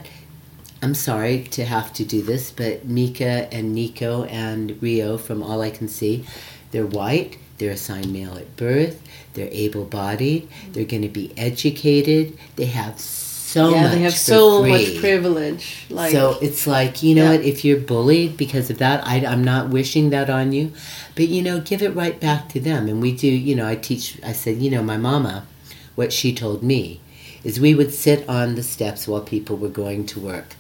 [0.81, 5.61] I'm sorry to have to do this, but Mika and Nico and Rio, from all
[5.61, 6.25] I can see,
[6.71, 9.01] they're white, they're assigned male at birth,
[9.35, 13.91] they're able bodied, they're going to be educated, they have so yeah, much.
[13.93, 14.71] they have so free.
[14.71, 15.85] much privilege.
[15.89, 17.37] Like, so it's like, you know Yeah.
[17.37, 20.71] what, if you're bullied because of that, I, I'm not wishing that on you,
[21.15, 22.87] but you know, give it right back to them.
[22.87, 25.45] And we do, you know, I teach, I said, you know, my mama,
[25.95, 27.01] what she told me
[27.43, 30.53] is we would sit on the steps while people were going to work.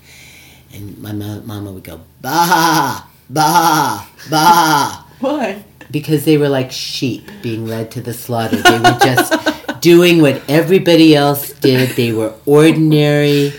[0.73, 5.63] And my ma- mama would go, bah, bah, bah why?
[5.91, 8.57] Because they were like sheep being led to the slaughter.
[8.57, 11.95] They were just doing what everybody else did.
[11.95, 13.53] They were ordinary.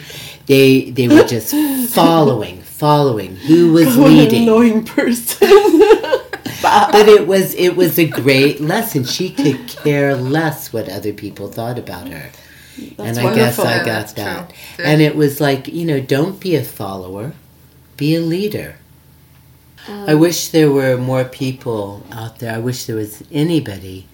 [0.47, 1.55] They they were just
[1.95, 4.43] following, following who was an leading.
[4.45, 5.49] annoying person.
[6.62, 9.05] But it was it was a great lesson.
[9.05, 12.31] She could care less what other people thought about her.
[12.97, 13.59] That's and I guess.
[13.59, 14.24] I got true.
[14.24, 14.53] that.
[14.78, 17.33] And it was like, you know, don't be a follower,
[17.97, 18.76] be a leader.
[19.91, 22.55] I wish there were more people out there.
[22.55, 24.07] I wish there was anybody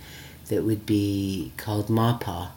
[0.48, 2.50] that would be called Mapa.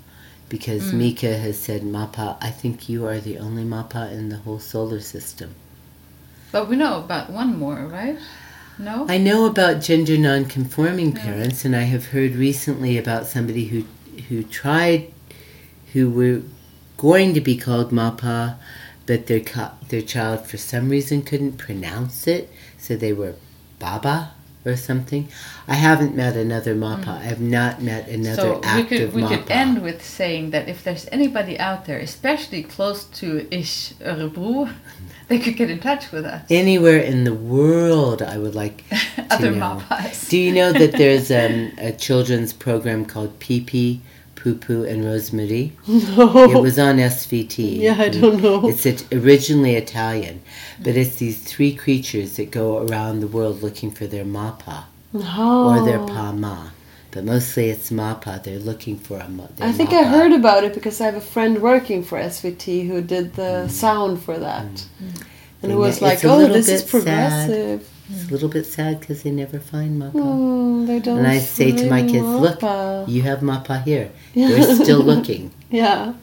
[0.47, 0.93] Because mm.
[0.93, 4.99] Mika has said, Mapa, I think you are the only Mapa in the whole solar
[4.99, 5.53] system.
[6.51, 8.17] But we know about one more, right?
[8.79, 9.05] No.
[9.07, 13.85] I know about gender non-conforming parents, and I have heard recently about somebody who
[14.29, 15.11] who tried,
[15.93, 16.41] who were
[16.97, 18.55] going to be called Mapa,
[19.05, 19.41] but their
[19.89, 22.49] their child for some reason couldn't pronounce it,
[22.95, 23.35] they were
[23.79, 24.31] Baba
[24.65, 25.29] or something.
[25.67, 27.07] I haven't met another Mapa.
[27.07, 29.37] I have not met another so we active could we Mapa.
[29.37, 34.73] could end with saying that if there's anybody out there, especially close to Ish Örebro,
[35.29, 36.45] they could get in touch with us.
[36.49, 39.81] Anywhere in the world, I would like to Other know.
[39.81, 40.29] Mapas.
[40.29, 44.01] Do you know that there's um, a children's program called Pee Pee,
[44.39, 45.73] Poo Poo, and Rosemary?
[45.87, 46.49] no.
[46.49, 47.79] It was on SVT.
[47.79, 48.67] yeah, I don't know.
[48.67, 50.41] It's originally Italian,
[50.83, 55.69] but it's these three creatures that go around the world looking for their mapa no.
[55.69, 56.71] or their pama.
[57.11, 58.41] But mostly it's mapa.
[58.43, 61.21] They're looking for a their I think I heard about it because I have a
[61.21, 63.69] friend working for SVT who did the mm.
[63.69, 64.85] sound for that.
[64.99, 65.23] And
[65.61, 67.98] And it was like, oh, this is progressive." sad.
[68.11, 70.17] It's a little bit sad because they never find mapa.
[70.17, 72.61] Hmm, they don't And I say to my kids, look,
[73.07, 74.09] you have mapa here.
[74.33, 75.51] They're still looking.
[75.69, 76.13] Yeah.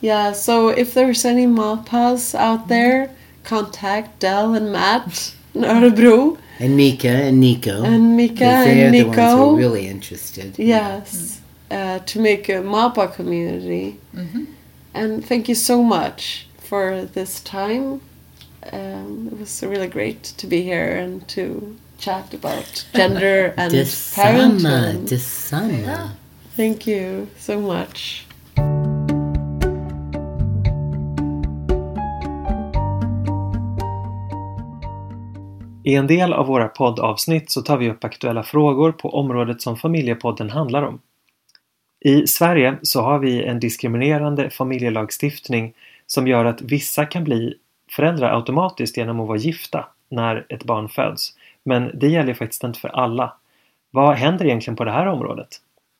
[0.00, 3.10] Yeah, so if there's any Mapas out there,
[3.44, 6.38] contact Del and Matt in Örebro.
[6.58, 7.82] And Mika and Nico.
[7.84, 10.58] And Mika because they're and the ones who are really interested.
[10.58, 11.40] Yes,
[11.70, 13.98] uh, to make a Mapa community.
[14.14, 14.46] Mhm.
[14.94, 18.00] And thank you so much for this time.
[18.72, 24.60] Um, it was really great to be here and to chat about gender and Desama,
[24.60, 25.08] parenting.
[25.08, 26.10] Desama.
[26.56, 28.26] Thank you so much.
[35.84, 39.76] I en del av våra poddavsnitt så tar vi upp aktuella frågor på området som
[39.76, 41.00] familjepodden handlar om.
[42.00, 45.74] I Sverige så har vi en diskriminerande familjelagstiftning
[46.06, 47.54] som gör att vissa kan bli
[47.90, 51.34] föräldrar automatiskt genom att vara gifta när ett barn föds.
[51.64, 53.32] Men det gäller faktiskt inte för alla.
[53.90, 55.48] Vad händer egentligen på det här området?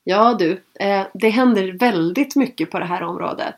[0.03, 3.55] Ja du, eh, det händer väldigt mycket på det här området.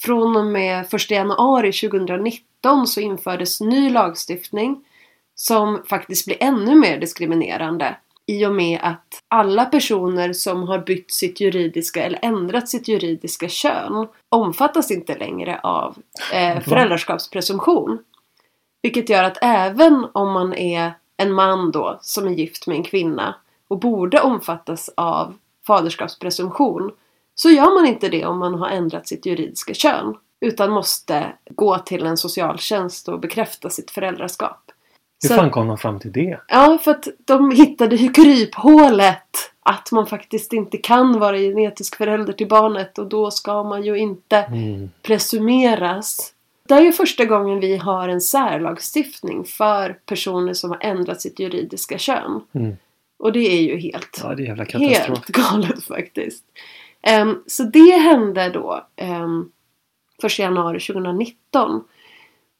[0.00, 4.84] Från och med 1 januari 2019 så infördes ny lagstiftning
[5.34, 7.96] som faktiskt blir ännu mer diskriminerande
[8.28, 13.48] i och med att alla personer som har bytt sitt juridiska eller ändrat sitt juridiska
[13.48, 15.96] kön omfattas inte längre av
[16.32, 17.98] eh, föräldraskapspresumtion.
[18.82, 22.84] Vilket gör att även om man är en man då som är gift med en
[22.84, 23.34] kvinna
[23.68, 25.34] och borde omfattas av
[25.66, 26.90] faderskapspresumtion
[27.34, 31.78] så gör man inte det om man har ändrat sitt juridiska kön utan måste gå
[31.78, 34.70] till en socialtjänst och bekräfta sitt föräldraskap.
[35.22, 36.40] Hur Så- fan kom de fram till det?
[36.48, 42.32] Ja, för att de hittade ju kryphålet att man faktiskt inte kan vara genetisk förälder
[42.32, 44.90] till barnet och då ska man ju inte Mm.
[45.02, 46.34] presumeras.
[46.68, 51.38] Det är ju första gången vi har en särlagstiftning för personer som har ändrat sitt
[51.38, 52.40] juridiska kön.
[52.52, 52.76] Mm.
[53.18, 56.44] Och det är ju helt, Ja, är helt galet faktiskt.
[57.02, 58.86] Ehm, så det hände då
[59.22, 59.52] um,
[60.22, 61.84] 1 januari 2019.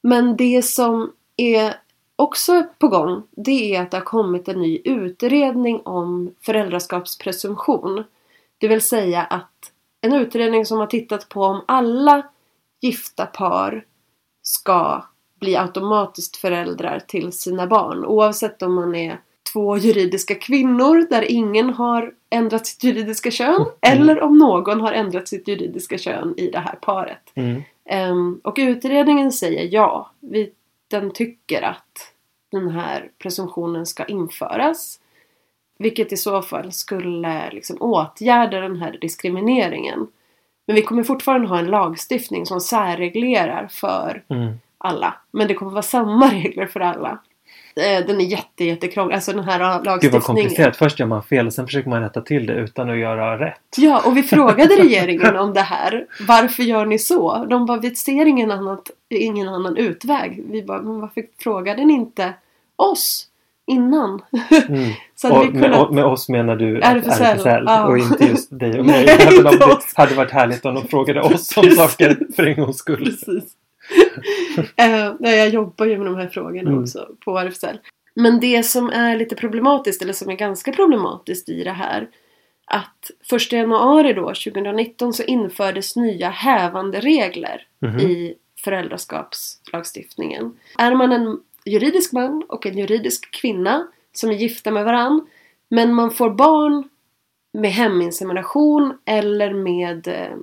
[0.03, 1.75] Men det som är
[2.19, 8.05] också på gång det är att det har kommit en ny utredning om föräldraskapspresumtion.
[8.59, 12.23] Det vill säga att en utredning som har tittat på om alla
[12.81, 13.85] gifta par
[14.43, 15.05] ska
[15.41, 18.05] bli automatiskt föräldrar till sina barn.
[18.05, 19.21] Oavsett om man är
[19.53, 25.29] två juridiska kvinnor där ingen har ändrat sitt juridiska kön eller om någon har ändrat
[25.29, 27.33] sitt juridiska kön i det här paret.
[27.35, 27.63] Mm.
[27.85, 30.11] Ehm, och utredningen säger ja.
[30.21, 30.53] Vi,
[30.89, 32.13] den tycker att
[32.51, 35.01] den här presumtionen ska införas.
[35.79, 40.07] Vilket i så fall skulle liksom åtgärda den här diskrimineringen.
[40.67, 44.55] Men vi kommer fortfarande ha en lagstiftning som särreglerar för Mm.
[44.79, 45.15] alla.
[45.31, 47.19] Men det kommer vara samma regler för alla.
[47.79, 49.15] Eh, Den är jätte, jättekrånglig.
[49.15, 50.23] Alltså den här Gud vad lagstiftningen.
[50.23, 50.77] komplicerat.
[50.77, 53.61] Först gör man fel och sen försöker man rätta till det utan att göra rätt.
[53.77, 56.07] Ja, och vi frågade regeringen om det här.
[56.29, 57.45] Varför gör ni så?
[57.51, 60.45] De bara, vi ser ingen, annat, ingen annan utväg.
[60.51, 62.35] Vi bara, men varför frågade ni inte
[62.77, 63.29] oss
[63.67, 64.23] innan?
[64.69, 64.91] Mm.
[65.33, 65.89] Och med, kunnat...
[65.89, 67.87] och med oss menar du RFSL, RFSL ja.
[67.87, 69.37] och inte just dig och Nej, mig.
[69.37, 73.05] Inte det hade varit härligt om de frågade oss om saker för en gångs skull.
[73.05, 73.55] Precis.
[74.77, 76.83] Eh, jag jobbar ju med de här frågorna Mm.
[76.83, 77.79] också på RFSL.
[78.15, 82.09] Men det som är lite problematiskt, eller som är ganska problematiskt i det här,
[82.67, 87.99] att 1 januari då, 2019, så infördes nya hävande regler Mhm.
[88.01, 88.35] i
[88.65, 90.57] föräldraskapslagstiftningen.
[90.79, 95.27] Är man en juridisk man och en juridisk kvinna som är gifta med varann,
[95.71, 96.89] men man får barn
[97.53, 100.37] med heminsemination eller med eh,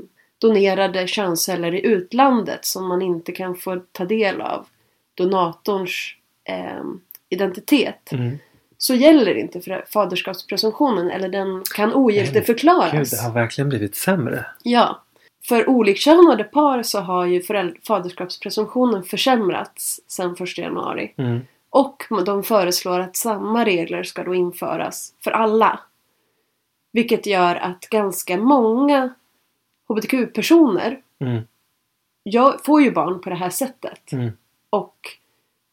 [0.47, 4.65] donerade könsceller i utlandet som man inte kan få ta del av
[5.15, 6.83] donatorns eh,
[7.29, 8.37] identitet Mm.
[8.77, 13.11] så gäller inte för faderskapspresumtionen eller den kan Gud, ogiltigförklaras.
[13.11, 14.45] det har verkligen blivit sämre.
[14.63, 15.01] Ja.
[15.47, 17.41] För olikkönade par så har ju
[17.87, 21.13] faderskapspresumtionen försämrats sedan 1 januari.
[21.17, 21.39] Mm.
[21.69, 25.79] Och de föreslår att samma regler ska då införas för alla.
[26.93, 29.13] Vilket gör att ganska många
[29.87, 31.43] HBTQ-personer Mm.
[32.23, 34.11] jag får ju barn på det här sättet.
[34.11, 34.31] Mm.
[34.69, 34.97] Och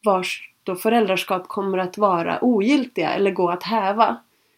[0.05, 4.17] vars då föräldraskap kommer att vara ogiltiga eller gå att häva.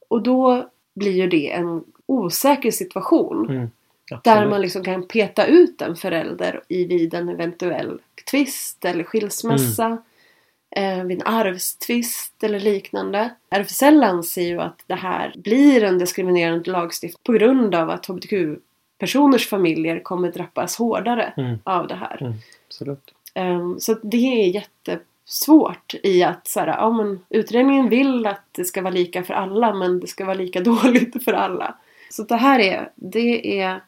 [0.09, 3.50] Och då blir ju det en osäker situation.
[3.50, 3.70] Mm.
[4.24, 8.00] Där man liksom kan peta ut en förälder i vid en eventuell
[8.30, 9.98] tvist eller skilsmässa.
[10.76, 13.34] Eh, vid en arvstvist eller liknande.
[13.50, 18.07] RFSL anser ju att det här blir en diskriminerande lagstiftning på grund av att
[19.01, 21.59] hbtq-personers familjer kommer drabbas hårdare Mm.
[21.64, 22.18] av det här.
[22.20, 22.32] Mm.
[22.68, 23.14] Absolut.
[23.34, 28.64] Ehm, så det är jättesvårt i att så här, ja, men, utredningen vill att det
[28.64, 31.74] ska vara lika för alla men det ska vara lika dåligt för alla.
[32.11, 33.80] Så det här är, det är,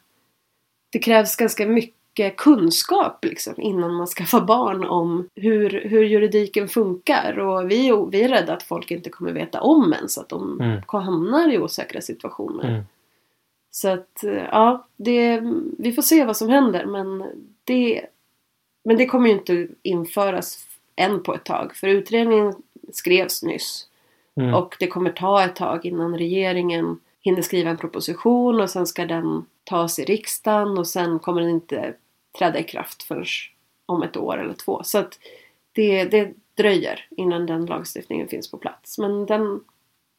[0.91, 7.39] det krävs ganska mycket kunskap liksom, innan man skaffar barn om hur, hur juridiken funkar
[7.39, 10.81] och vi, vi är rädda att folk inte kommer veta om ens att de Mm.
[10.87, 12.83] hamnar i osäkra situationer.
[13.71, 15.41] Så att eh, ja, det,
[15.77, 17.23] vi får se vad som händer men
[17.63, 18.05] det,
[18.83, 22.55] men det kommer ju inte införas än på ett tag för utredningen
[22.91, 23.87] skrevs nyss
[24.37, 24.53] Mm.
[24.53, 29.05] och det kommer ta ett tag innan regeringen hinner skriva en proposition och sen ska
[29.05, 31.93] den tas i riksdagen och sen kommer den inte
[32.37, 33.25] träda i kraft förrän
[33.85, 34.83] om ett år eller två.
[34.83, 35.19] Så att
[35.71, 38.97] det, det dröjer innan den lagstiftningen finns på plats.
[38.97, 39.59] Men den,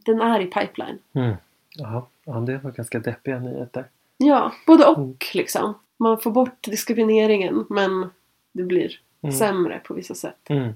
[0.05, 0.99] den är i pipeline.
[1.13, 1.37] Mm.
[2.31, 3.85] Ja, det var ganska deppiga nyheter.
[4.17, 5.15] Ja, både och Mm.
[5.35, 5.75] liksom.
[5.99, 8.11] Man får bort diskrimineringen men
[8.53, 8.91] det blir
[9.23, 9.33] Mm.
[9.33, 10.51] sämre på vissa sätt.
[10.51, 10.73] Mm.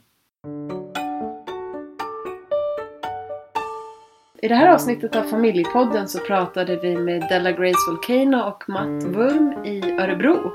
[4.42, 9.04] I det här avsnittet av Familjepodden så pratade vi med Della Grace Volcano och Matt
[9.04, 10.52] Wurm i Örebro.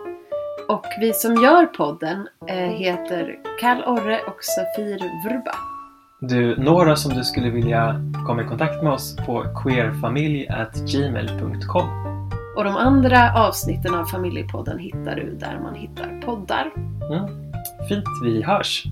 [0.68, 5.52] Och vi som gör podden eh, heter Kal Orre och Safir Vrba.
[6.20, 11.90] Du når oss om du skulle vilja komma i kontakt med oss på queerfamilj.gmail.com.
[12.58, 16.72] Och de andra avsnitten av Familjepodden hittar du där man hittar poddar.
[17.12, 17.28] Mm.
[17.90, 18.84] Fint, vi hörs!